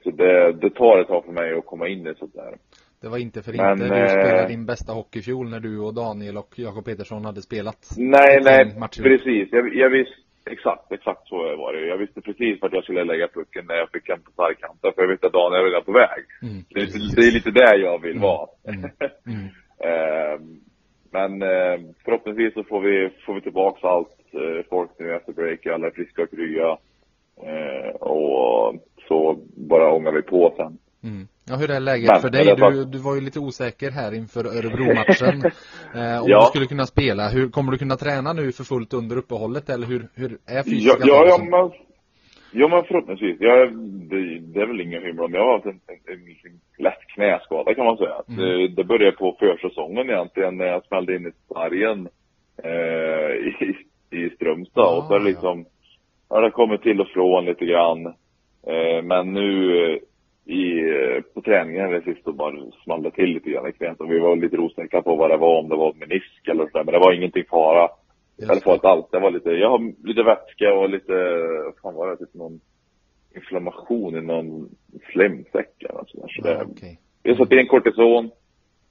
så 0.02 0.10
det, 0.10 0.52
det 0.52 0.70
tar 0.70 0.98
ett 0.98 1.08
tag 1.08 1.24
för 1.24 1.32
mig 1.32 1.52
att 1.54 1.66
komma 1.66 1.88
in 1.88 2.06
i 2.06 2.14
sånt 2.14 2.34
där. 2.34 2.54
Det 3.02 3.08
var 3.08 3.18
inte 3.18 3.42
för 3.42 3.52
Men, 3.52 3.72
inte 3.72 3.84
du 3.84 4.08
spelade 4.08 4.42
eh, 4.42 4.48
din 4.48 4.66
bästa 4.66 4.92
hockeyfjol 4.92 5.50
när 5.50 5.60
du 5.60 5.78
och 5.78 5.94
Daniel 5.94 6.36
och 6.36 6.52
Jakob 6.56 6.84
Petersson 6.84 7.24
hade 7.24 7.42
spelat. 7.42 7.80
Nej, 7.98 8.40
nej, 8.42 8.60
precis. 9.02 9.48
Jag, 9.52 9.74
jag 9.74 9.90
visste, 9.90 10.14
exakt, 10.50 10.92
exakt 10.92 11.28
så 11.28 11.36
var 11.36 11.72
det. 11.72 11.86
Jag 11.86 11.98
visste 11.98 12.20
precis 12.20 12.62
vart 12.62 12.72
jag 12.72 12.84
skulle 12.84 13.04
lägga 13.04 13.28
pucken 13.28 13.64
när 13.68 13.74
jag 13.74 13.90
fick 13.90 14.06
den 14.06 14.20
på 14.22 14.30
sargkanten. 14.32 14.92
För 14.94 15.02
jag 15.02 15.08
visste 15.08 15.26
att 15.26 15.32
Daniel 15.32 15.72
var 15.72 15.80
på 15.80 15.92
väg. 15.92 16.24
Mm, 16.42 16.64
det, 16.68 16.80
det, 17.16 17.26
är 17.28 17.32
lite 17.32 17.50
där 17.50 17.78
jag 17.78 18.02
vill 18.02 18.16
mm, 18.16 18.22
vara. 18.22 18.48
Mm, 18.68 18.84
eh, 19.88 20.36
men 21.16 21.42
eh, 21.42 21.76
förhoppningsvis 22.04 22.54
så 22.54 22.64
får 22.64 22.80
vi, 22.80 23.10
får 23.26 23.34
vi 23.34 23.40
tillbaka 23.40 23.88
allt 23.88 24.18
eh, 24.32 24.66
folk 24.70 24.90
nu 24.98 25.14
efter 25.16 25.32
break. 25.32 25.66
Alla 25.66 25.86
är 25.86 25.90
friska 25.90 26.22
och 26.22 26.30
krya. 26.30 26.78
Eh, 27.50 27.90
och 27.94 28.74
så 29.08 29.38
bara 29.56 29.92
ångar 29.92 30.12
vi 30.12 30.22
på 30.22 30.54
sen. 30.56 30.78
Mm. 31.04 31.28
Ja, 31.48 31.56
hur 31.56 31.70
är 31.70 31.80
läget 31.80 32.10
men, 32.12 32.20
för 32.20 32.30
dig? 32.30 32.44
Du, 32.56 32.84
du 32.84 32.98
var 32.98 33.14
ju 33.14 33.20
lite 33.20 33.40
osäker 33.40 33.90
här 33.90 34.14
inför 34.14 34.44
Örebro-matchen. 34.58 35.36
eh, 35.94 36.22
om 36.22 36.28
ja. 36.28 36.40
du 36.40 36.46
skulle 36.46 36.66
kunna 36.66 36.86
spela. 36.86 37.28
Hur, 37.28 37.48
kommer 37.48 37.72
du 37.72 37.78
kunna 37.78 37.96
träna 37.96 38.32
nu 38.32 38.52
för 38.52 38.64
fullt 38.64 38.94
under 38.94 39.16
uppehållet? 39.16 39.70
Eller 39.70 39.86
hur, 39.86 40.08
hur 40.14 40.30
är 40.46 40.62
fysiska 40.62 40.98
ja, 41.00 41.06
ja, 41.06 41.26
ja, 41.28 41.38
men, 41.38 41.70
ja, 42.60 42.68
men 42.68 42.84
förhoppningsvis. 42.84 43.36
Jag, 43.40 43.76
det, 44.10 44.38
det 44.38 44.60
är 44.60 44.66
väl 44.66 44.80
ingen 44.80 45.02
hymla 45.02 45.24
om 45.24 45.34
jag 45.34 45.44
har 45.44 45.52
haft 45.52 45.66
en, 45.66 45.80
en, 45.86 46.14
en, 46.14 46.60
lätt 46.78 47.06
knäskada 47.14 47.74
kan 47.74 47.86
man 47.86 47.96
säga. 47.96 48.16
Mm. 48.28 48.40
Det, 48.40 48.68
det 48.68 48.84
började 48.84 49.16
på 49.16 49.36
försäsongen 49.38 50.10
egentligen 50.10 50.56
när 50.56 50.66
jag 50.66 50.84
smällde 50.84 51.16
in 51.16 51.26
i 51.26 51.32
sargen 51.48 52.08
eh, 52.64 53.30
i, 53.48 53.76
i 54.10 54.30
Strömstad. 54.30 54.84
Ah, 54.84 54.96
och 54.96 55.04
så 55.04 55.14
är 55.14 55.18
det 55.18 55.24
liksom, 55.24 55.64
ja, 56.28 56.36
det 56.36 56.46
har 56.46 56.50
kommit 56.50 56.82
till 56.82 57.00
och 57.00 57.08
från 57.08 57.44
lite 57.44 57.64
grann. 57.64 58.06
Eh, 58.66 59.02
men 59.02 59.32
nu 59.32 59.98
i, 60.44 60.80
eh, 60.80 61.22
på 61.34 61.42
träningen 61.42 61.90
det 61.90 62.02
sist 62.02 62.24
bara 62.24 62.70
small 62.84 63.02
det 63.02 63.10
till 63.10 63.34
lite 63.34 63.50
grann 63.50 63.68
i 63.68 63.72
knät 63.72 64.00
och 64.00 64.10
vi 64.10 64.18
var 64.18 64.36
lite 64.36 64.58
osäkra 64.58 65.02
på 65.02 65.16
vad 65.16 65.30
det 65.30 65.36
var, 65.36 65.58
om 65.58 65.68
det 65.68 65.76
var 65.76 65.94
menisk 65.94 66.48
eller 66.48 66.66
sådär. 66.66 66.84
Men 66.84 66.92
det 66.92 66.98
var 66.98 67.12
ingenting 67.12 67.44
fara. 67.50 67.88
Eller 68.42 68.60
farligt 68.60 68.84
alls. 68.84 69.06
Det 69.10 69.18
var 69.18 69.30
lite, 69.30 69.50
jag 69.50 69.70
har 69.70 70.06
lite 70.08 70.22
vätska 70.22 70.74
och 70.74 70.90
lite, 70.90 71.12
vad 71.64 71.74
fan 71.82 71.94
var 71.94 72.10
det, 72.10 72.16
typ 72.16 72.34
någon 72.34 72.60
inflammation 73.34 74.16
i 74.16 74.20
någon 74.20 74.68
slemsäck 75.12 75.82
eller 75.82 76.04
sådär. 76.06 76.28
Så 76.28 76.42
det, 76.42 76.64
okay. 76.64 76.96
Vi 77.22 77.30
har 77.30 77.36
satt 77.36 77.52
in 77.52 77.66
kortison 77.66 78.30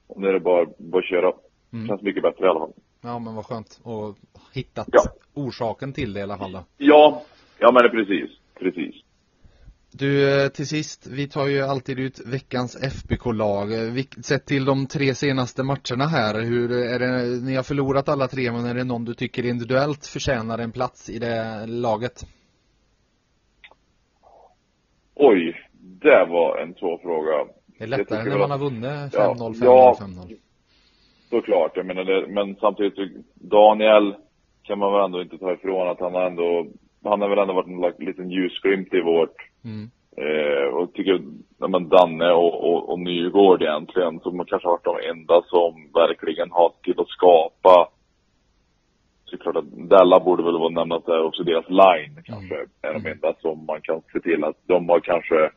och 0.08 0.22
nu 0.22 0.28
är 0.28 0.34
det 0.34 0.40
bara, 0.40 0.66
bara 0.78 1.00
att 1.00 1.06
köra. 1.06 1.34
Mm. 1.74 1.88
Känns 1.88 2.02
mycket 2.02 2.24
bättre 2.24 2.46
i 2.46 2.50
alla 2.50 2.60
fall. 2.60 2.74
Ja 3.02 3.20
men 3.20 3.36
vad 3.36 3.46
skönt. 3.46 3.80
Och 3.84 4.18
hittat 4.54 4.88
ja. 4.92 5.02
orsaken 5.34 5.94
till 5.94 6.14
det 6.14 6.20
i 6.20 6.24
alla 6.24 6.38
fall 6.38 6.52
då. 6.52 6.64
Ja, 6.78 7.24
ja 7.60 7.72
men 7.72 7.84
det 7.84 7.90
är 7.90 8.04
precis, 8.04 8.30
precis. 8.60 8.96
Du, 9.94 10.44
eh, 10.44 10.50
till 10.50 10.68
sist, 10.68 11.08
vi 11.08 11.28
tar 11.28 11.48
ju 11.48 11.62
alltid 11.62 12.00
ut 12.00 12.20
veckans 12.26 12.76
FBK-lag. 12.84 13.68
Sett 14.24 14.46
till 14.46 14.66
de 14.66 14.88
tre 14.88 15.16
senaste 15.16 15.64
matcherna 15.64 16.06
här, 16.08 16.42
hur 16.42 16.72
är 16.72 17.00
det, 17.00 17.46
ni 17.46 17.56
har 17.56 17.64
förlorat 17.64 18.10
alla 18.10 18.28
tre, 18.28 18.52
men 18.52 18.66
är 18.66 18.74
det 18.74 18.84
någon 18.84 19.06
du 19.06 19.14
tycker 19.14 19.46
individuellt 19.46 20.06
förtjänar 20.06 20.60
en 20.60 20.72
plats 20.72 21.10
i 21.10 21.20
det 21.20 21.66
laget? 21.68 22.26
Oj, 25.16 25.56
det 25.80 26.26
var 26.26 26.58
en 26.58 26.74
svår 26.74 26.98
fråga. 26.98 27.52
Det 27.78 27.84
är 27.84 27.88
lättare 27.88 28.30
när 28.30 28.38
man 28.38 28.52
har 28.52 28.58
vunnit 28.58 28.84
5-0, 28.84 29.54
5-0, 29.54 29.56
ja, 29.62 29.98
5-0. 30.00 30.36
Såklart, 31.30 31.72
jag 31.76 31.86
menar 31.86 32.04
det, 32.04 32.28
men 32.28 32.56
samtidigt, 32.56 33.26
Daniel 33.36 34.16
kan 34.64 34.80
man 34.80 34.94
väl 34.94 35.06
ändå 35.06 35.22
inte 35.22 35.38
ta 35.38 35.54
ifrån 35.54 35.90
att 35.90 36.00
han 36.00 36.14
har 36.14 36.26
ändå, 36.26 36.68
han 37.04 37.22
har 37.22 37.30
väl 37.30 37.40
ändå 37.40 37.54
varit 37.54 37.98
en 38.00 38.06
liten 38.06 38.32
ljusglimt 38.32 38.94
i 38.94 39.02
vårt 39.02 39.51
Mm. 39.66 39.90
Eh, 40.18 40.76
och 40.76 40.94
tycker, 40.94 41.22
ja, 41.60 41.68
men 41.68 41.90
Danne 41.90 42.32
och, 42.32 42.72
och, 42.72 42.90
och 42.90 43.00
Nygård 43.00 43.62
egentligen, 43.62 44.20
som 44.20 44.46
kanske 44.46 44.68
har 44.68 44.80
varit 44.86 45.04
de 45.04 45.10
enda 45.10 45.42
som 45.46 45.90
verkligen 45.94 46.52
har 46.52 46.72
till 46.84 47.00
att 47.00 47.10
skapa 47.10 47.90
så 49.32 49.38
klart 49.38 49.56
att 49.56 49.90
Della 49.90 50.20
borde 50.20 50.44
väl 50.44 50.60
vara 50.60 50.70
nämnas 50.70 51.04
där 51.06 51.24
också, 51.24 51.44
deras 51.44 51.70
line 51.70 52.24
kanske 52.24 52.56
mm. 52.56 52.70
är 52.82 52.94
de 52.94 53.12
enda 53.12 53.34
som 53.42 53.66
man 53.66 53.82
kan 53.82 54.02
se 54.14 54.20
till 54.20 54.44
att 54.44 54.58
de 54.66 54.90
har 54.90 55.00
kanske 55.00 55.52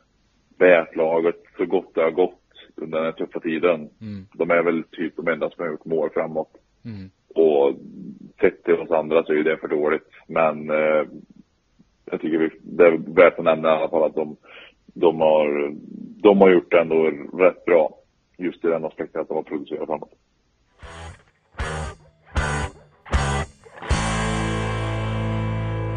bärt 0.58 0.96
laget 0.96 1.42
så 1.56 1.66
gott 1.66 1.94
det 1.94 2.02
har 2.02 2.10
gått 2.10 2.40
under 2.76 2.98
den 2.98 3.04
här 3.04 3.12
tuffa 3.12 3.40
tiden. 3.40 3.90
Mm. 4.00 4.26
De 4.34 4.50
är 4.50 4.62
väl 4.62 4.82
typ 4.90 5.16
de 5.16 5.28
enda 5.28 5.50
som 5.50 5.64
har 5.64 5.70
gjort 5.70 5.84
mål 5.84 6.10
framåt. 6.14 6.52
Mm. 6.84 7.10
Och 7.34 7.74
sett 8.40 8.64
till 8.64 8.74
oss 8.74 8.90
andra 8.90 9.24
så 9.24 9.32
är 9.32 9.44
det 9.44 9.56
för 9.56 9.68
dåligt. 9.68 10.08
Men 10.28 10.70
eh, 10.70 11.04
jag 12.04 12.20
tycker 12.20 12.38
vi, 12.38 12.50
det 12.62 12.84
är 12.84 13.14
värt 13.14 13.38
att 13.38 13.44
nämna 13.44 13.68
i 13.68 13.72
alla 13.72 13.88
fall 13.88 14.04
att 14.04 14.14
de, 14.14 14.36
de, 14.86 15.20
har, 15.20 15.74
de 16.22 16.40
har 16.40 16.50
gjort 16.50 16.70
det 16.70 16.80
ändå 16.80 17.10
rätt 17.38 17.64
bra. 17.64 17.98
Just 18.38 18.64
i 18.64 18.68
den 18.68 18.84
aspekten 18.84 19.20
att 19.20 19.28
de 19.28 19.34
har 19.34 19.42
producerat 19.42 19.86
framåt. 19.86 20.10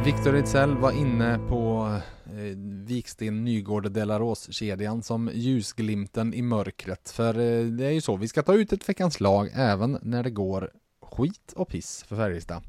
Viktor 0.05 0.35
Ejdsell 0.35 0.77
var 0.77 0.91
inne 0.91 1.39
på 1.49 1.89
eh, 2.25 2.57
Viksten 2.87 3.43
Nygård 3.43 3.91
Delaros-kedjan 3.91 5.03
som 5.03 5.29
ljusglimten 5.33 6.33
i 6.33 6.41
mörkret. 6.41 7.09
För 7.09 7.29
eh, 7.29 7.65
det 7.65 7.85
är 7.85 7.91
ju 7.91 8.01
så, 8.01 8.15
vi 8.15 8.27
ska 8.27 8.43
ta 8.43 8.53
ut 8.53 8.73
ett 8.73 8.89
veckans 8.89 9.19
lag 9.19 9.49
även 9.55 9.97
när 10.01 10.23
det 10.23 10.29
går 10.29 10.69
skit 11.01 11.53
och 11.55 11.69
piss 11.69 12.05
för 12.07 12.15
Färjestad. 12.15 12.63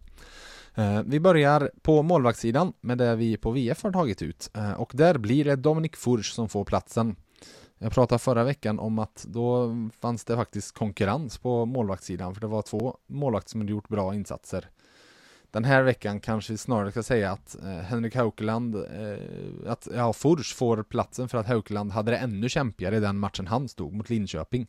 Eh, 0.79 1.03
vi 1.07 1.21
börjar 1.21 1.71
på 1.83 2.03
målvaktssidan 2.03 2.73
med 2.81 2.99
det 2.99 3.17
vi 3.17 3.37
på 3.37 3.51
VF 3.51 3.83
har 3.83 3.93
tagit 3.93 4.23
ut 4.23 4.51
eh, 4.55 4.73
och 4.73 4.93
där 4.95 5.19
blir 5.19 5.45
det 5.45 5.57
Dominic 5.57 5.93
Furch 5.97 6.33
som 6.33 6.49
får 6.49 6.64
platsen. 6.64 7.17
Jag 7.79 7.93
pratade 7.93 8.19
förra 8.19 8.45
veckan 8.45 8.79
om 8.79 8.99
att 8.99 9.25
då 9.29 9.77
fanns 10.01 10.25
det 10.25 10.37
faktiskt 10.37 10.75
konkurrens 10.75 11.38
på 11.38 11.64
målvaktssidan 11.64 12.35
för 12.35 12.41
det 12.41 12.47
var 12.47 12.62
två 12.62 12.97
målvakter 13.07 13.51
som 13.51 13.61
hade 13.61 13.71
gjort 13.71 13.88
bra 13.88 14.14
insatser. 14.14 14.69
Den 15.51 15.64
här 15.64 15.83
veckan 15.83 16.21
kanske 16.21 16.53
vi 16.53 16.57
snarare 16.57 16.91
ska 16.91 17.03
säga 17.03 17.33
att 17.33 17.57
eh, 17.62 17.69
Henrik 17.69 18.17
Haukeland, 18.17 18.77
att 19.67 19.88
ja, 19.95 20.12
Furch 20.12 20.55
får 20.55 20.83
platsen 20.83 21.29
för 21.29 21.38
att 21.38 21.47
Haukeland 21.47 21.93
hade 21.93 22.11
det 22.11 22.17
ännu 22.17 22.49
kämpigare 22.49 22.97
i 22.97 23.01
den 23.01 23.19
matchen 23.19 23.47
han 23.47 23.69
stod 23.69 23.93
mot 23.93 24.11
Linköping. 24.11 24.67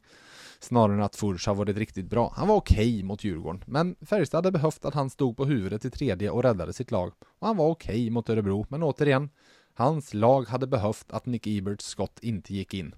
Snarare 0.60 0.95
än 0.95 1.04
att 1.04 1.15
Furs 1.15 1.48
har 1.48 1.56
varit 1.56 1.78
riktigt 1.78 2.10
bra. 2.10 2.34
Han 2.36 2.48
var 2.48 2.56
okej 2.56 2.95
okay 2.95 3.04
mot 3.04 3.24
Djurgården, 3.24 3.63
men 3.67 3.95
Färjestad 4.02 4.38
hade 4.38 4.52
behövt 4.52 4.86
att 4.86 4.93
han 4.93 5.10
stod 5.10 5.38
på 5.38 5.45
huvudet 5.45 5.86
i 5.86 5.89
tredje 5.89 6.30
och 6.30 6.43
räddade 6.43 6.74
sitt 6.74 6.91
lag. 6.91 7.13
Och 7.39 7.48
han 7.48 7.58
var 7.58 7.67
okej 7.67 7.93
okay 7.93 8.10
mot 8.10 8.30
Örebro, 8.30 8.65
men 8.69 8.84
återigen, 8.84 9.30
Hans 9.74 10.13
lag 10.13 10.48
hade 10.48 10.67
behövt 10.67 11.12
att 11.12 11.26
Nick 11.26 11.48
Eberts 11.48 11.86
skott 11.86 12.19
inte 12.22 12.54
gick 12.54 12.74
in. 12.74 12.95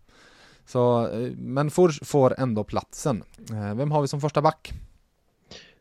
Så, 0.65 1.08
eh, 1.08 1.32
men 1.38 1.71
Furs 1.71 2.00
får 2.04 2.39
ändå 2.39 2.63
platsen. 2.63 3.24
Eh, 3.52 3.76
vem 3.76 3.91
har 3.91 4.02
vi 4.02 4.08
som 4.08 4.21
första 4.21 4.41
back? 4.41 4.74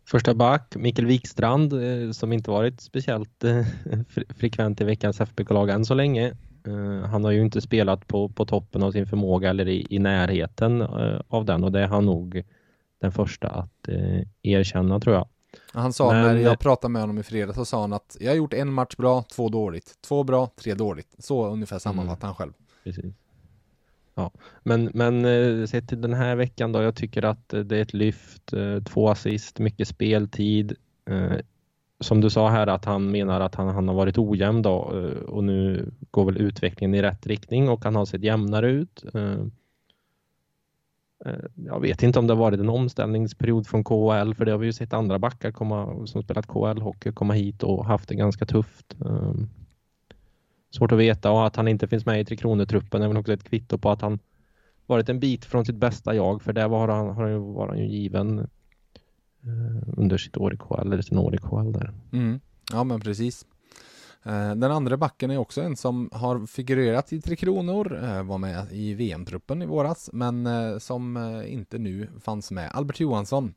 Första 0.05 0.35
back, 0.35 0.77
Mikael 0.77 1.07
Wikstrand, 1.07 1.73
eh, 1.73 2.11
som 2.11 2.33
inte 2.33 2.51
varit 2.51 2.81
speciellt 2.81 3.45
frekvent 4.39 4.81
i 4.81 4.85
veckans 4.85 5.21
FBK-lag 5.21 5.71
än 5.71 5.85
så 5.85 5.95
länge. 5.95 6.37
Han 7.07 7.25
har 7.25 7.31
ju 7.31 7.41
inte 7.43 7.61
spelat 7.61 8.07
på, 8.07 8.29
på 8.29 8.47
toppen 8.47 8.83
av 8.83 8.93
sin 8.93 9.07
förmåga 9.07 9.51
eller 9.51 9.69
i, 9.69 9.87
i 9.91 9.99
närheten 9.99 10.83
av 11.29 11.45
den 11.45 11.65
och 11.65 11.73
det 11.73 11.81
är 11.81 11.87
han 11.87 12.07
nog 12.07 12.43
den 13.01 13.13
första 13.13 13.49
att 13.49 13.89
erkänna 14.43 15.01
tror 15.01 15.15
jag. 15.15 15.29
Han 15.73 15.93
sa 15.93 16.13
Men, 16.13 16.23
när 16.23 16.43
jag 16.43 16.59
pratade 16.59 16.93
med 16.93 17.03
honom 17.03 17.19
i 17.19 17.23
fredags 17.23 17.57
så 17.57 17.65
sa 17.65 17.81
han 17.81 17.93
att 17.93 18.17
jag 18.21 18.31
har 18.31 18.37
gjort 18.37 18.55
en 18.55 18.73
match 18.73 18.97
bra, 18.97 19.23
två 19.23 19.49
dåligt. 19.49 19.99
Två 20.01 20.25
bra, 20.25 20.51
tre 20.57 20.75
dåligt. 20.75 21.15
Så 21.19 21.47
ungefär 21.47 21.79
sammanfattar 21.79 22.29
mm, 22.29 22.29
han 22.29 22.35
själv. 22.35 22.53
Precis. 22.85 23.15
Ja, 24.15 24.31
men, 24.63 24.91
men 24.95 25.25
eh, 25.25 25.67
sett 25.67 25.89
till 25.89 26.01
den 26.01 26.15
här 26.15 26.37
veckan 26.37 26.73
då, 26.73 26.83
jag 26.83 26.95
tycker 26.97 27.25
att 27.25 27.49
det 27.49 27.77
är 27.77 27.83
ett 27.83 27.95
lyft, 27.95 28.53
eh, 28.53 28.83
två 28.83 29.09
assist, 29.09 29.59
mycket 29.59 29.89
speltid. 29.89 30.77
Som 32.01 32.21
du 32.21 32.31
sa 32.31 32.49
här 32.49 32.67
att 32.67 32.85
han 32.85 33.11
menar 33.11 33.41
att 33.41 33.55
han, 33.55 33.69
han 33.69 33.89
har 33.89 33.95
varit 33.95 34.19
ojämn 34.19 34.63
då 34.63 34.93
eh, 34.95 35.23
och 35.23 35.45
nu 35.45 35.91
går 36.11 36.25
väl 36.25 36.39
utvecklingen 36.39 36.95
i 36.95 37.03
rätt 37.03 37.27
riktning 37.27 37.69
och 37.69 37.85
han 37.85 37.97
har 37.97 38.05
sett 38.05 38.23
jämnare 38.23 38.71
ut. 38.71 39.05
Eh, 39.15 39.41
eh, 41.27 41.45
jag 41.55 41.81
vet 41.81 42.03
inte 42.03 42.19
om 42.19 42.27
det 42.27 42.33
har 42.33 42.41
varit 42.41 42.61
en 42.61 42.69
omställningsperiod 42.69 43.67
från 43.67 43.85
KHL 43.85 44.35
för 44.35 44.45
det 44.45 44.51
har 44.51 44.59
vi 44.59 44.67
ju 44.67 44.73
sett 44.73 44.93
andra 44.93 45.19
backar 45.19 45.53
komma, 45.53 46.07
som 46.07 46.23
spelat 46.23 46.47
KHL-hockey 46.47 47.13
komma 47.13 47.35
hit 47.35 47.63
och 47.63 47.87
haft 47.87 48.09
det 48.09 48.15
ganska 48.15 48.47
tufft. 48.47 48.97
Svårt 50.71 50.93
att 50.93 50.99
veta 50.99 51.31
och 51.31 51.47
att 51.47 51.57
han 51.57 51.69
inte 51.69 51.89
finns 51.89 52.07
med 52.07 52.21
i 52.21 52.25
Tre 52.25 52.37
Kronor-truppen 52.37 53.03
är 53.03 53.09
väl 53.09 53.17
också 53.17 53.33
ett 53.33 53.45
kvitto 53.45 53.79
på 53.79 53.91
att 53.91 54.03
han 54.03 54.19
varit 54.87 55.09
en 55.09 55.21
bit 55.21 55.45
från 55.45 55.65
sitt 55.65 55.77
bästa 55.77 56.15
jag 56.15 56.43
för 56.43 56.53
där 56.53 56.69
var 56.69 56.89
han, 56.89 57.09
har 57.09 57.31
han, 57.31 57.53
var 57.53 57.69
han 57.69 57.79
ju 57.79 57.87
given 57.87 58.49
Eh, 59.47 59.93
under 59.97 60.19
sitt 60.19 60.37
år 60.37 60.55
i 60.55 60.57
KL, 60.57 60.93
eller 60.93 61.03
sin 61.03 61.19
år 61.19 61.35
i 61.35 61.39
KL 61.39 61.73
där. 61.73 61.93
Mm. 62.13 62.41
Ja 62.73 62.85
men 62.85 63.01
precis. 63.01 63.47
Eh, 64.23 64.55
den 64.55 64.65
andra 64.65 64.97
backen 64.97 65.31
är 65.31 65.39
också 65.39 65.61
en 65.61 65.77
som 65.77 66.11
har 66.13 66.47
figurerat 66.47 67.13
i 67.13 67.21
Tre 67.21 67.37
Kronor, 67.37 68.05
eh, 68.05 68.23
var 68.23 68.39
med 68.39 68.73
i 68.73 68.95
VM-truppen 68.95 69.63
i 69.63 69.67
våras, 69.67 70.11
men 70.13 70.49
som 70.81 71.17
inte 71.47 71.79
nu 71.79 72.09
fanns 72.21 72.51
med. 72.51 72.71
Albert 72.73 73.01
Johansson 73.01 73.55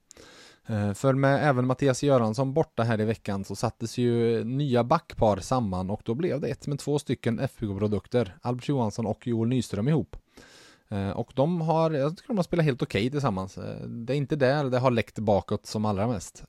för 0.96 1.13
med 1.13 1.50
även 1.50 1.67
Mattias 1.67 2.04
Göransson 2.04 2.54
borta 2.54 2.84
här 2.84 3.02
i 3.02 3.06
veckan 3.06 3.43
så 3.43 3.56
sattes 3.56 3.98
ju 3.98 4.43
nya 4.43 4.84
backpar 4.84 5.38
samman 5.38 5.89
och 5.89 6.02
då 6.06 6.15
blev 6.15 6.41
det 6.41 6.48
ett 6.48 6.67
med 6.67 6.80
två 6.80 7.00
stycken 7.00 7.39
FBK-produkter, 7.39 8.38
Albert 8.41 8.69
Johansson 8.69 9.06
och 9.06 9.28
Joel 9.28 9.50
Nyström 9.50 9.88
ihop. 9.88 10.15
Eh, 10.93 11.10
och 11.10 11.32
de 11.36 11.62
har, 11.62 11.91
jag 11.91 12.17
tycker 12.17 12.27
de 12.27 12.38
har 12.38 12.43
spelat 12.43 12.65
helt 12.65 12.82
okej 12.82 13.01
okay 13.01 13.12
tillsammans. 13.12 13.58
Eh, 13.58 13.88
det 13.88 14.13
är 14.13 14.17
inte 14.17 14.36
där 14.36 14.69
det 14.69 14.79
har 14.79 14.91
läckt 14.91 15.19
bakåt 15.19 15.65
som 15.65 15.86
allra 15.86 16.08
mest. 16.08 16.43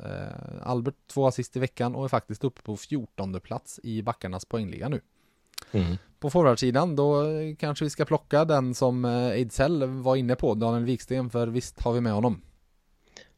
Albert 0.62 0.94
två 1.06 1.26
assist 1.26 1.56
i 1.56 1.60
veckan 1.60 1.94
och 1.94 2.04
är 2.04 2.08
faktiskt 2.08 2.44
uppe 2.44 2.62
på 2.62 2.76
14 2.76 3.40
plats 3.40 3.80
i 3.82 4.02
backarnas 4.02 4.44
poängliga 4.44 4.88
nu. 4.88 5.00
Mm. 5.72 5.96
På 6.20 6.30
forwardsidan 6.30 6.96
då 6.96 7.24
kanske 7.58 7.84
vi 7.84 7.90
ska 7.90 8.04
plocka 8.04 8.44
den 8.44 8.74
som 8.74 9.04
Ejdsell 9.04 9.84
var 9.84 10.16
inne 10.16 10.34
på, 10.34 10.54
Daniel 10.54 10.84
Wiksten, 10.84 11.30
för 11.30 11.46
visst 11.46 11.80
har 11.82 11.92
vi 11.92 12.00
med 12.00 12.12
honom. 12.12 12.42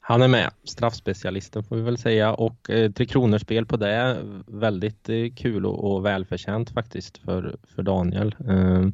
Han 0.08 0.22
är 0.22 0.28
med, 0.28 0.50
straffspecialisten 0.64 1.64
får 1.64 1.76
vi 1.76 1.82
väl 1.82 1.98
säga 1.98 2.32
och 2.32 2.70
eh, 2.70 2.92
Tre 2.92 3.06
Kronor 3.06 3.38
spel 3.38 3.66
på 3.66 3.76
det. 3.76 4.22
Väldigt 4.46 5.08
eh, 5.08 5.32
kul 5.36 5.66
och, 5.66 5.92
och 5.92 6.04
välförtjänt 6.04 6.70
faktiskt 6.70 7.18
för, 7.18 7.56
för 7.74 7.82
Daniel. 7.82 8.34
Eh, 8.48 8.88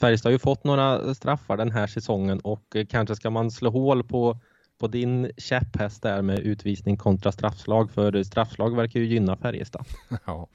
Färjestad 0.00 0.30
har 0.30 0.32
ju 0.32 0.38
fått 0.38 0.64
några 0.64 1.14
straffar 1.14 1.56
den 1.56 1.70
här 1.70 1.86
säsongen 1.86 2.40
och 2.40 2.76
eh, 2.76 2.86
kanske 2.86 3.16
ska 3.16 3.30
man 3.30 3.50
slå 3.50 3.70
hål 3.70 4.04
på, 4.04 4.38
på 4.78 4.86
din 4.86 5.30
käpphäst 5.36 6.02
där 6.02 6.22
med 6.22 6.38
utvisning 6.38 6.96
kontra 6.96 7.32
straffslag 7.32 7.90
för 7.90 8.22
straffslag 8.22 8.76
verkar 8.76 9.00
ju 9.00 9.06
gynna 9.06 9.36
Färjestad. 9.36 9.84
Ja, 10.26 10.48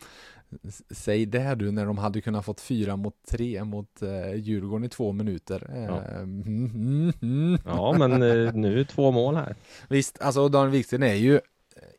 Säg 0.91 1.25
det 1.25 1.56
du 1.56 1.71
när 1.71 1.86
de 1.86 1.97
hade 1.97 2.21
kunnat 2.21 2.45
fått 2.45 2.62
fyra 2.62 2.95
mot 2.95 3.15
tre 3.27 3.63
mot 3.63 4.01
eh, 4.01 4.34
Djurgården 4.36 4.86
i 4.86 4.89
två 4.89 5.12
minuter. 5.12 5.71
Ja, 5.75 6.01
mm, 6.04 6.41
mm, 6.43 7.13
mm. 7.21 7.60
ja 7.65 7.95
men 7.97 8.12
eh, 8.12 8.54
nu 8.54 8.86
två 8.86 9.12
mål 9.12 9.36
här. 9.36 9.56
Visst, 9.88 10.21
alltså 10.21 10.49
Daniel 10.49 10.71
Wiksten 10.71 11.04
är 11.04 11.13
ju 11.13 11.39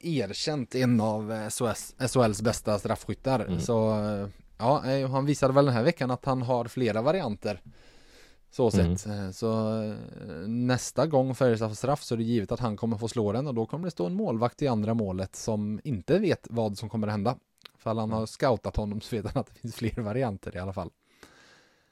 erkänt 0.01 0.75
en 0.75 1.01
av 1.01 1.51
SHLs 2.09 2.43
bästa 2.43 2.79
straffskyttar. 2.79 3.41
Mm. 3.41 3.61
Så 3.61 3.95
ja, 4.59 4.91
eh, 4.91 5.11
han 5.11 5.27
visade 5.27 5.53
väl 5.53 5.65
den 5.65 5.75
här 5.75 5.83
veckan 5.83 6.11
att 6.11 6.25
han 6.25 6.43
har 6.43 6.65
flera 6.65 7.03
varianter. 7.03 7.61
Så 8.51 8.71
sett. 8.71 9.07
Mm. 9.07 9.27
Eh, 9.27 9.31
så 9.31 9.81
nästa 10.47 11.07
gång 11.07 11.35
Färjestad 11.35 11.71
får 11.71 11.77
straff 11.77 12.03
så 12.03 12.15
är 12.15 12.19
det 12.19 12.25
givet 12.25 12.53
att 12.53 12.61
han 12.61 12.77
kommer 12.77 12.97
få 12.97 13.09
slå 13.09 13.33
den 13.33 13.47
och 13.47 13.55
då 13.55 13.67
kommer 13.67 13.85
det 13.85 13.91
stå 13.91 14.07
en 14.07 14.15
målvakt 14.15 14.63
i 14.63 14.69
andra 14.69 14.95
målet 14.95 15.37
som 15.37 15.81
inte 15.85 16.19
vet 16.19 16.47
vad 16.51 16.79
som 16.79 16.89
kommer 16.89 17.07
att 17.07 17.13
hända. 17.13 17.37
För 17.79 17.95
han 17.95 18.13
har 18.13 18.27
scoutat 18.27 18.77
honom 18.77 19.01
så 19.01 19.17
vet 19.17 19.25
han 19.25 19.41
att 19.41 19.47
det 19.47 19.61
finns 19.61 19.77
fler 19.77 20.03
varianter 20.03 20.57
i 20.57 20.59
alla 20.59 20.73
fall. 20.73 20.91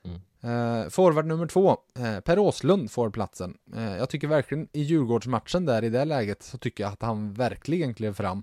Mm. 0.04 0.20
Eh, 0.40 0.88
forward 0.88 1.26
nummer 1.26 1.46
två, 1.46 1.76
eh, 1.98 2.20
Per 2.20 2.38
Åslund 2.38 2.90
får 2.90 3.10
platsen. 3.10 3.56
Eh, 3.74 3.96
jag 3.96 4.10
tycker 4.10 4.28
verkligen 4.28 4.68
i 4.72 4.82
Djurgårdsmatchen 4.82 5.64
där 5.64 5.84
i 5.84 5.88
det 5.88 6.04
läget 6.04 6.42
så 6.42 6.58
tycker 6.58 6.84
jag 6.84 6.92
att 6.92 7.02
han 7.02 7.32
verkligen 7.32 7.94
klev 7.94 8.14
fram. 8.14 8.42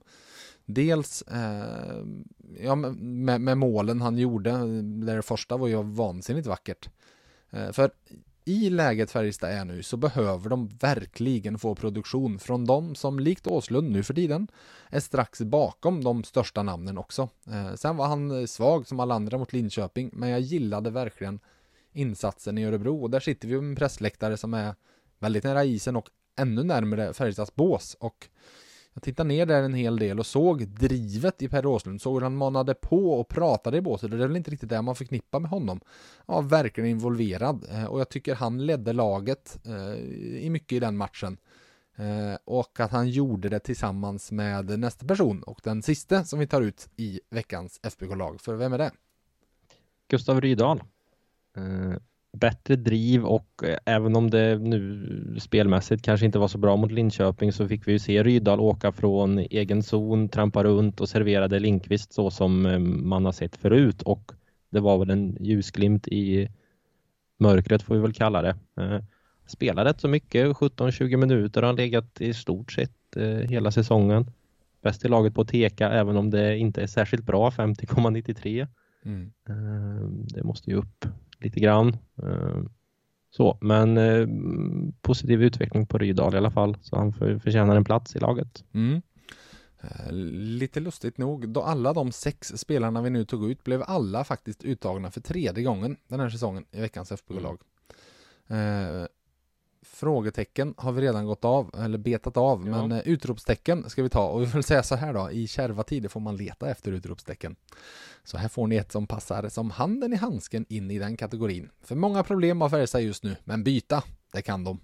Dels 0.70 1.22
eh, 1.22 2.04
ja, 2.60 2.76
med, 2.76 3.42
med, 3.42 3.58
målen 3.58 4.02
han 4.02 4.18
gjorde, 4.18 4.52
där 4.82 5.16
det 5.16 5.22
första 5.22 5.58
var 5.58 5.68
ju 5.68 5.84
vansinnigt 5.84 6.48
vackert. 6.48 6.90
Eh, 7.50 7.72
för 7.72 7.92
i 8.46 8.70
läget 8.70 9.12
Färjestad 9.12 9.52
är 9.52 9.66
nu 9.66 9.84
så 9.84 9.98
behöver 9.98 10.50
de 10.50 10.68
verkligen 10.68 11.60
få 11.60 11.76
produktion 11.76 12.40
från 12.40 12.66
dem 12.66 12.96
som 12.96 13.20
likt 13.20 13.48
Åslund 13.48 13.92
nu 13.92 14.04
för 14.04 14.14
tiden 14.14 14.48
är 14.90 15.00
strax 15.00 15.42
bakom 15.42 16.04
de 16.04 16.24
största 16.24 16.64
namnen 16.64 16.98
också. 16.98 17.30
Eh, 17.48 17.74
sen 17.74 17.98
var 17.98 18.08
han 18.08 18.48
svag 18.48 18.88
som 18.88 19.00
alla 19.00 19.16
andra 19.16 19.38
mot 19.38 19.54
Linköping, 19.54 20.10
men 20.14 20.30
jag 20.30 20.40
gillade 20.40 20.90
verkligen 20.90 21.40
insatsen 21.92 22.58
i 22.58 22.66
Örebro 22.66 23.02
och 23.02 23.10
där 23.10 23.20
sitter 23.20 23.48
vi 23.48 23.56
med 23.56 23.70
en 23.70 23.76
pressläktare 23.76 24.38
som 24.38 24.54
är 24.54 24.76
väldigt 25.20 25.44
nära 25.44 25.64
isen 25.64 25.96
och 25.96 26.10
ännu 26.36 26.64
närmare 26.64 27.14
Färjestads 27.14 27.56
bås 27.56 27.98
och 28.00 28.28
jag 28.98 29.04
tittade 29.04 29.28
ner 29.28 29.46
där 29.46 29.64
en 29.64 29.74
hel 29.74 30.00
del 30.00 30.20
och 30.20 30.26
såg 30.26 30.68
drivet 30.68 31.42
i 31.42 31.50
Per 31.50 31.66
Åslund, 31.66 32.02
såg 32.02 32.14
hur 32.14 32.22
han 32.22 32.38
manade 32.38 32.74
på 32.74 33.20
och 33.20 33.28
pratade 33.28 33.78
i 33.78 33.82
båset. 33.82 34.12
Det 34.12 34.18
är 34.18 34.28
väl 34.28 34.36
inte 34.36 34.52
riktigt 34.52 34.70
det 34.70 34.82
man 34.82 34.96
förknippar 34.96 35.40
med 35.40 35.50
honom. 35.50 35.80
Ja, 36.26 36.42
verkligen 36.42 36.90
involverad 36.90 37.66
eh, 37.72 37.86
och 37.86 38.00
jag 38.00 38.10
tycker 38.10 38.36
han 38.36 38.66
ledde 38.66 38.94
laget 38.94 39.60
eh, 39.66 39.94
i 40.44 40.50
mycket 40.50 40.76
i 40.76 40.80
den 40.80 40.98
matchen. 40.98 41.38
Eh, 41.96 42.38
och 42.46 42.80
att 42.80 42.92
han 42.92 43.10
gjorde 43.10 43.50
det 43.50 43.60
tillsammans 43.60 44.32
med 44.32 44.80
nästa 44.80 45.06
person 45.06 45.44
och 45.44 45.60
den 45.64 45.84
sista 45.84 46.24
som 46.24 46.40
vi 46.40 46.48
tar 46.48 46.62
ut 46.62 46.90
i 46.96 47.20
veckans 47.30 47.80
FBK-lag. 47.84 48.42
För 48.42 48.56
vem 48.56 48.74
är 48.74 48.78
det? 48.78 48.92
Gustav 50.08 50.42
Rydahl 50.42 50.84
bättre 52.40 52.76
driv 52.76 53.26
och 53.26 53.64
eh, 53.64 53.78
även 53.86 54.16
om 54.16 54.30
det 54.30 54.58
nu 54.58 55.36
spelmässigt 55.40 56.04
kanske 56.04 56.26
inte 56.26 56.40
var 56.40 56.48
så 56.48 56.58
bra 56.58 56.76
mot 56.76 56.92
Linköping 56.92 57.54
så 57.54 57.68
fick 57.68 57.88
vi 57.88 57.92
ju 57.92 58.00
se 58.00 58.24
Rydal 58.24 58.60
åka 58.60 58.92
från 58.92 59.40
egen 59.40 59.84
zon, 59.84 60.30
trampa 60.30 60.64
runt 60.64 61.02
och 61.02 61.10
serverade 61.10 61.60
Linkvist 61.60 62.14
så 62.14 62.32
som 62.32 62.66
eh, 62.66 62.80
man 62.80 63.26
har 63.26 63.32
sett 63.32 63.56
förut 63.56 64.02
och 64.02 64.32
det 64.70 64.80
var 64.80 64.98
väl 64.98 65.10
en 65.10 65.38
ljusglimt 65.40 66.08
i 66.08 66.50
mörkret 67.40 67.82
får 67.82 67.96
vi 67.96 68.02
väl 68.02 68.14
kalla 68.14 68.42
det. 68.42 68.56
Eh, 68.82 69.00
spelade 69.48 69.90
rätt 69.90 70.02
så 70.02 70.08
mycket, 70.08 70.48
17-20 70.48 71.18
minuter 71.18 71.62
har 71.62 71.68
han 71.68 71.76
legat 71.76 72.22
i 72.22 72.34
stort 72.34 72.72
sett 72.72 72.92
hela 73.44 73.72
säsongen. 73.72 74.32
Bäst 74.82 75.06
i 75.06 75.08
laget 75.08 75.36
på 75.36 75.46
Teka 75.46 75.90
även 75.90 76.18
om 76.18 76.30
det 76.30 76.58
inte 76.58 76.82
är 76.82 76.88
särskilt 76.88 77.26
bra, 77.26 77.50
50,93. 77.50 78.68
Mm. 79.06 79.32
Det 80.34 80.44
måste 80.44 80.70
ju 80.70 80.76
upp 80.76 81.06
lite 81.40 81.60
grann. 81.60 81.98
Eh, 82.24 82.62
så, 83.30 83.58
men 83.62 83.98
eh, 83.98 84.28
positiv 85.02 85.44
utveckling 85.44 85.88
på 85.88 85.98
Rydahl 85.98 86.34
i 86.34 86.38
alla 86.38 86.52
fall, 86.52 86.78
så 86.82 86.96
han 86.96 87.14
förtjänar 87.14 87.76
en 87.76 87.84
plats 87.84 88.16
i 88.16 88.20
laget. 88.20 88.64
Mm. 88.74 89.02
Eh, 89.82 90.12
lite 90.12 90.80
lustigt 90.80 91.18
nog, 91.18 91.50
då 91.50 91.62
alla 91.62 91.94
de 91.94 92.12
sex 92.12 92.48
spelarna 92.48 93.02
vi 93.02 93.10
nu 93.10 93.26
tog 93.26 93.52
ut 93.52 93.64
blev 93.64 93.84
alla 93.88 94.24
faktiskt 94.24 94.64
uttagna 94.64 95.12
för 95.12 95.22
tredje 95.22 95.64
gången 95.64 95.98
den 96.08 96.20
här 96.20 96.30
säsongen 96.30 96.66
i 96.72 96.82
veckans 96.82 97.12
FBK-lag. 97.12 97.60
Eh, 98.48 99.06
frågetecken 99.82 100.74
har 100.78 100.92
vi 100.92 101.02
redan 101.02 101.26
gått 101.26 101.46
av, 101.46 101.76
eller 101.78 101.98
betat 101.98 102.38
av, 102.38 102.68
Ja. 102.68 102.88
men 102.88 102.92
eh, 102.92 103.08
utropstecken 103.08 103.90
ska 103.90 104.04
vi 104.04 104.10
ta. 104.10 104.28
Och 104.28 104.42
vi 104.42 104.48
får 104.48 104.62
säga 104.62 104.84
så 104.84 104.96
här 104.96 105.14
då, 105.14 105.32
i 105.32 105.48
kärva 105.48 105.84
tider 105.84 106.10
får 106.10 106.20
man 106.20 106.38
leta 106.38 106.70
efter 106.70 106.92
utropstecken. 106.92 107.56
Så 108.24 108.38
här 108.38 108.48
får 108.50 108.68
ni 108.68 108.76
ett 108.76 108.92
som 108.92 109.08
passar 109.08 109.50
som 109.50 109.72
handen 109.72 110.14
i 110.14 110.16
handsken 110.16 110.66
in 110.70 110.92
i 110.92 111.00
den 111.00 111.18
kategorin. 111.18 111.70
För 111.84 111.96
många 111.96 112.24
problem 112.24 112.62
har 112.62 112.70
Färjestad 112.70 113.02
just 113.02 113.24
nu, 113.24 113.36
men 113.44 113.64
byta, 113.64 114.04
det 114.34 114.42
kan 114.42 114.64
de. 114.64 114.80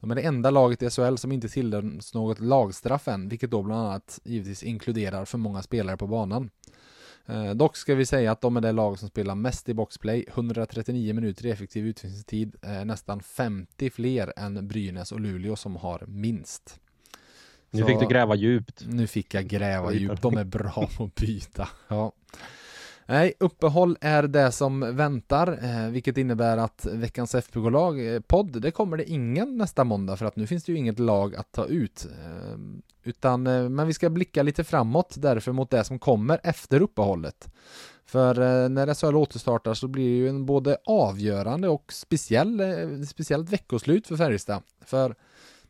De 0.00 0.10
är 0.10 0.14
det 0.14 0.22
enda 0.22 0.50
laget 0.50 0.82
i 0.82 0.90
SHL 0.90 1.16
som 1.16 1.32
inte 1.32 1.48
tilldöms 1.48 2.14
något 2.14 2.40
lagstraff 2.40 3.08
än, 3.08 3.28
vilket 3.28 3.50
då 3.50 3.62
bland 3.62 3.86
annat 3.86 4.20
givetvis 4.24 4.62
inkluderar 4.62 5.24
för 5.24 5.38
många 5.38 5.62
spelare 5.62 5.96
på 5.96 6.06
banan. 6.06 6.50
Eh, 7.28 7.50
dock 7.50 7.76
ska 7.76 7.94
vi 7.94 8.06
säga 8.06 8.32
att 8.32 8.40
de 8.40 8.56
är 8.56 8.60
det 8.60 8.72
lag 8.72 8.98
som 8.98 9.08
spelar 9.08 9.34
mest 9.34 9.68
i 9.68 9.74
boxplay, 9.74 10.24
139 10.28 11.14
minuter 11.14 11.46
i 11.46 11.50
effektiv 11.50 11.86
utvisningstid, 11.86 12.56
eh, 12.62 12.84
nästan 12.84 13.20
50 13.20 13.90
fler 13.90 14.32
än 14.36 14.68
Brynäs 14.68 15.12
och 15.12 15.20
Luleå 15.20 15.56
som 15.56 15.76
har 15.76 16.04
minst. 16.08 16.80
Nu 17.70 17.80
Så- 17.80 17.86
fick 17.86 18.00
du 18.00 18.06
gräva 18.06 18.34
djupt. 18.34 18.84
nu 18.86 19.06
fick 19.06 19.34
jag 19.34 19.44
gräva 19.46 19.92
djupt. 19.92 20.22
De 20.22 20.36
är 20.36 20.44
bra 20.44 20.88
på 20.96 21.04
att 21.04 21.14
byta. 21.14 21.68
Ja. 21.88 22.12
Nej, 23.10 23.34
uppehåll 23.40 23.96
är 24.00 24.22
det 24.22 24.52
som 24.52 24.96
väntar, 24.96 25.58
eh, 25.62 25.90
vilket 25.90 26.18
innebär 26.18 26.56
att 26.56 26.86
veckans 26.92 27.34
FBK-lag-podd, 27.34 28.56
eh, 28.56 28.62
det 28.62 28.70
kommer 28.70 28.96
det 28.96 29.10
ingen 29.10 29.56
nästa 29.56 29.84
måndag 29.84 30.16
för 30.16 30.26
att 30.26 30.36
nu 30.36 30.46
finns 30.46 30.64
det 30.64 30.72
ju 30.72 30.78
inget 30.78 30.98
lag 30.98 31.36
att 31.36 31.52
ta 31.52 31.64
ut. 31.64 32.06
Eh, 32.06 32.58
utan, 33.04 33.42
men 33.74 33.86
vi 33.86 33.92
ska 33.92 34.10
blicka 34.10 34.42
lite 34.42 34.64
framåt 34.64 35.14
därför 35.18 35.52
mot 35.52 35.70
det 35.70 35.84
som 35.84 35.98
kommer 35.98 36.40
efter 36.42 36.82
uppehållet. 36.82 37.48
För 38.06 38.68
när 38.68 38.94
SHL 38.94 39.16
återstartar 39.16 39.74
så 39.74 39.88
blir 39.88 40.10
det 40.10 40.16
ju 40.16 40.28
en 40.28 40.46
både 40.46 40.76
avgörande 40.86 41.68
och 41.68 41.92
speciell, 41.92 42.62
speciellt 43.06 43.52
veckoslut 43.52 44.06
för 44.06 44.16
Färjestad. 44.16 44.62
För 44.84 45.14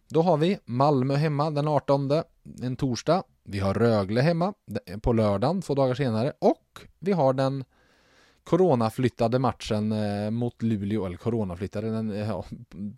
då 0.09 0.23
har 0.23 0.37
vi 0.37 0.59
Malmö 0.65 1.15
hemma 1.15 1.51
den 1.51 1.69
18, 1.69 2.11
en 2.63 2.77
torsdag. 2.77 3.23
Vi 3.45 3.59
har 3.59 3.75
Rögle 3.75 4.21
hemma 4.21 4.55
på 5.03 5.13
lördagen, 5.13 5.63
två 5.63 5.75
dagar 5.75 5.95
senare. 5.95 6.33
Och 6.39 6.68
vi 6.99 7.13
har 7.13 7.33
den 7.33 7.65
coronaflyttade 8.45 9.39
matchen 9.39 9.93
eh, 9.93 10.31
mot 10.31 10.63
Luleå, 10.63 11.07
eller 11.07 11.17
coronaflyttade, 11.17 11.91
den, 11.91 12.11
eh, 12.11 12.29
ja, 12.29 12.45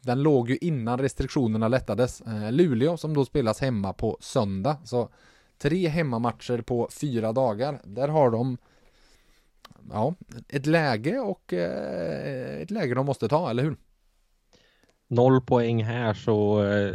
den 0.03 0.23
låg 0.23 0.51
ju 0.51 0.57
innan 0.61 0.99
restriktionerna 0.99 1.69
lättades. 1.69 2.21
Eh, 2.21 2.53
Luleå 2.53 2.97
som 2.97 3.15
då 3.15 3.25
spelas 3.25 3.61
hemma 3.61 3.93
på 3.93 4.19
söndag. 4.21 4.77
Så 4.85 5.09
tre 5.59 5.89
hemmamatcher 5.89 6.63
på 6.63 6.89
fyra 6.93 7.33
dagar. 7.33 7.81
Där 7.85 8.09
har 8.09 8.31
de 8.31 8.59
ja, 9.91 10.15
ett 10.49 10.67
läge 10.67 11.19
och 11.19 11.53
eh, 11.53 12.61
ett 12.63 12.71
läge 12.71 12.95
de 12.95 13.07
måste 13.07 13.29
ta, 13.29 13.51
eller 13.51 13.63
hur? 13.63 13.77
Noll 15.11 15.41
poäng 15.41 15.85
här 15.85 16.15
så 16.15 16.65
eh, 16.65 16.95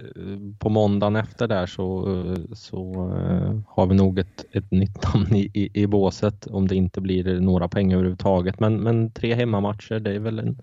på 0.59 0.69
måndagen 0.69 1.15
efter 1.15 1.47
där 1.47 1.65
så, 1.65 2.15
eh, 2.15 2.53
så 2.53 2.93
eh, 3.17 3.59
har 3.67 3.87
vi 3.87 3.95
nog 3.95 4.19
ett, 4.19 4.45
ett 4.51 4.71
nytt 4.71 5.03
namn 5.13 5.35
i, 5.35 5.51
i, 5.53 5.81
i 5.81 5.87
båset 5.87 6.47
om 6.47 6.67
det 6.67 6.75
inte 6.75 7.01
blir 7.01 7.39
några 7.39 7.67
poäng 7.67 7.93
överhuvudtaget. 7.93 8.59
Men, 8.59 8.77
men 8.77 9.11
tre 9.11 9.33
hemmamatcher 9.35 9.99
det 9.99 10.15
är 10.15 10.19
väl 10.19 10.39
en, 10.39 10.61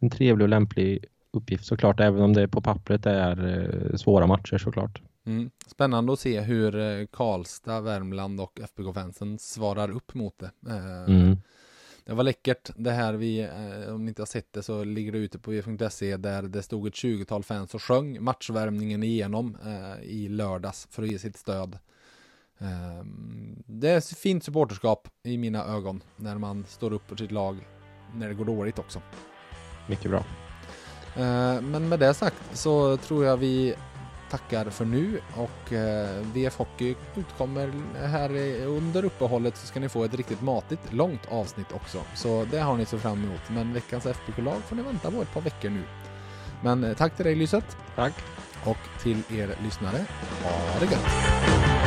en 0.00 0.10
trevlig 0.10 0.44
och 0.44 0.48
lämplig 0.48 1.04
uppgift 1.32 1.64
såklart 1.64 2.00
även 2.00 2.22
om 2.22 2.32
det 2.32 2.48
på 2.48 2.60
pappret 2.60 3.06
är 3.06 3.46
eh, 3.46 3.96
svåra 3.96 4.26
matcher 4.26 4.58
såklart. 4.58 5.02
Mm. 5.26 5.50
Spännande 5.66 6.12
att 6.12 6.20
se 6.20 6.40
hur 6.40 6.78
eh, 6.78 7.06
Karlstad, 7.12 7.80
Värmland 7.80 8.40
och 8.40 8.60
FBK-fansen 8.60 9.38
svarar 9.38 9.90
upp 9.90 10.14
mot 10.14 10.38
det. 10.38 10.50
Eh, 10.70 11.14
Mm. 11.14 11.36
Det 12.08 12.14
var 12.14 12.24
läckert 12.24 12.70
det 12.76 12.90
här 12.90 13.14
vi, 13.14 13.40
eh, 13.40 13.94
om 13.94 14.04
ni 14.04 14.08
inte 14.08 14.22
har 14.22 14.26
sett 14.26 14.52
det 14.52 14.62
så 14.62 14.84
ligger 14.84 15.12
det 15.12 15.18
ute 15.18 15.38
på 15.38 15.50
v.se 15.50 16.16
där 16.16 16.42
det 16.42 16.62
stod 16.62 16.86
ett 16.86 16.94
20-tal 16.94 17.42
fans 17.42 17.74
och 17.74 17.82
sjöng 17.82 18.22
matchvärmningen 18.24 19.02
igenom 19.02 19.56
eh, 19.64 20.02
i 20.04 20.28
lördags 20.28 20.88
för 20.90 21.02
att 21.02 21.08
ge 21.08 21.18
sitt 21.18 21.36
stöd. 21.36 21.78
Eh, 22.58 23.04
det 23.66 23.88
är 23.88 24.14
fint 24.14 24.44
supporterskap 24.44 25.08
i 25.22 25.38
mina 25.38 25.64
ögon 25.64 26.02
när 26.16 26.38
man 26.38 26.64
står 26.68 26.92
upp 26.92 27.08
för 27.08 27.16
sitt 27.16 27.32
lag 27.32 27.68
när 28.14 28.28
det 28.28 28.34
går 28.34 28.44
dåligt 28.44 28.78
också. 28.78 29.02
Mycket 29.88 30.10
bra. 30.10 30.24
Eh, 31.16 31.60
Men 31.62 31.88
med 31.88 32.00
det 32.00 32.14
sagt 32.14 32.42
så 32.52 32.96
tror 32.96 33.24
jag 33.24 33.36
vi 33.36 33.74
tackar 34.30 34.70
för 34.70 34.84
nu 34.84 35.20
och 35.36 35.72
eh, 35.72 36.22
VF 36.34 36.58
Hockey 36.58 36.94
utkommer 37.16 37.72
här 38.06 38.30
under 38.66 39.04
uppehållet 39.04 39.56
så 39.56 39.66
ska 39.66 39.80
ni 39.80 39.88
få 39.88 40.04
ett 40.04 40.14
riktigt 40.14 40.42
matigt 40.42 40.92
långt 40.92 41.26
avsnitt 41.30 41.72
också. 41.72 41.98
Så 42.14 42.46
det 42.50 42.58
har 42.58 42.76
ni 42.76 42.84
så 42.86 42.98
fram 42.98 43.24
emot. 43.24 43.40
Men 43.48 43.72
veckans 43.72 44.06
FBK-lag 44.06 44.60
får 44.68 44.76
ni 44.76 44.82
vänta 44.82 45.10
på 45.10 45.22
ett 45.22 45.32
par 45.32 45.40
veckor 45.40 45.70
nu. 45.70 45.82
Men 46.62 46.84
eh, 46.84 46.96
tack 46.96 47.16
till 47.16 47.24
dig 47.24 47.34
Lyset 47.34 47.76
Tack. 47.96 48.14
och 48.64 49.02
till 49.02 49.22
er 49.30 49.54
lyssnare. 49.64 50.04
Ha 50.42 50.80
det 50.80 50.86
gött! 50.86 51.77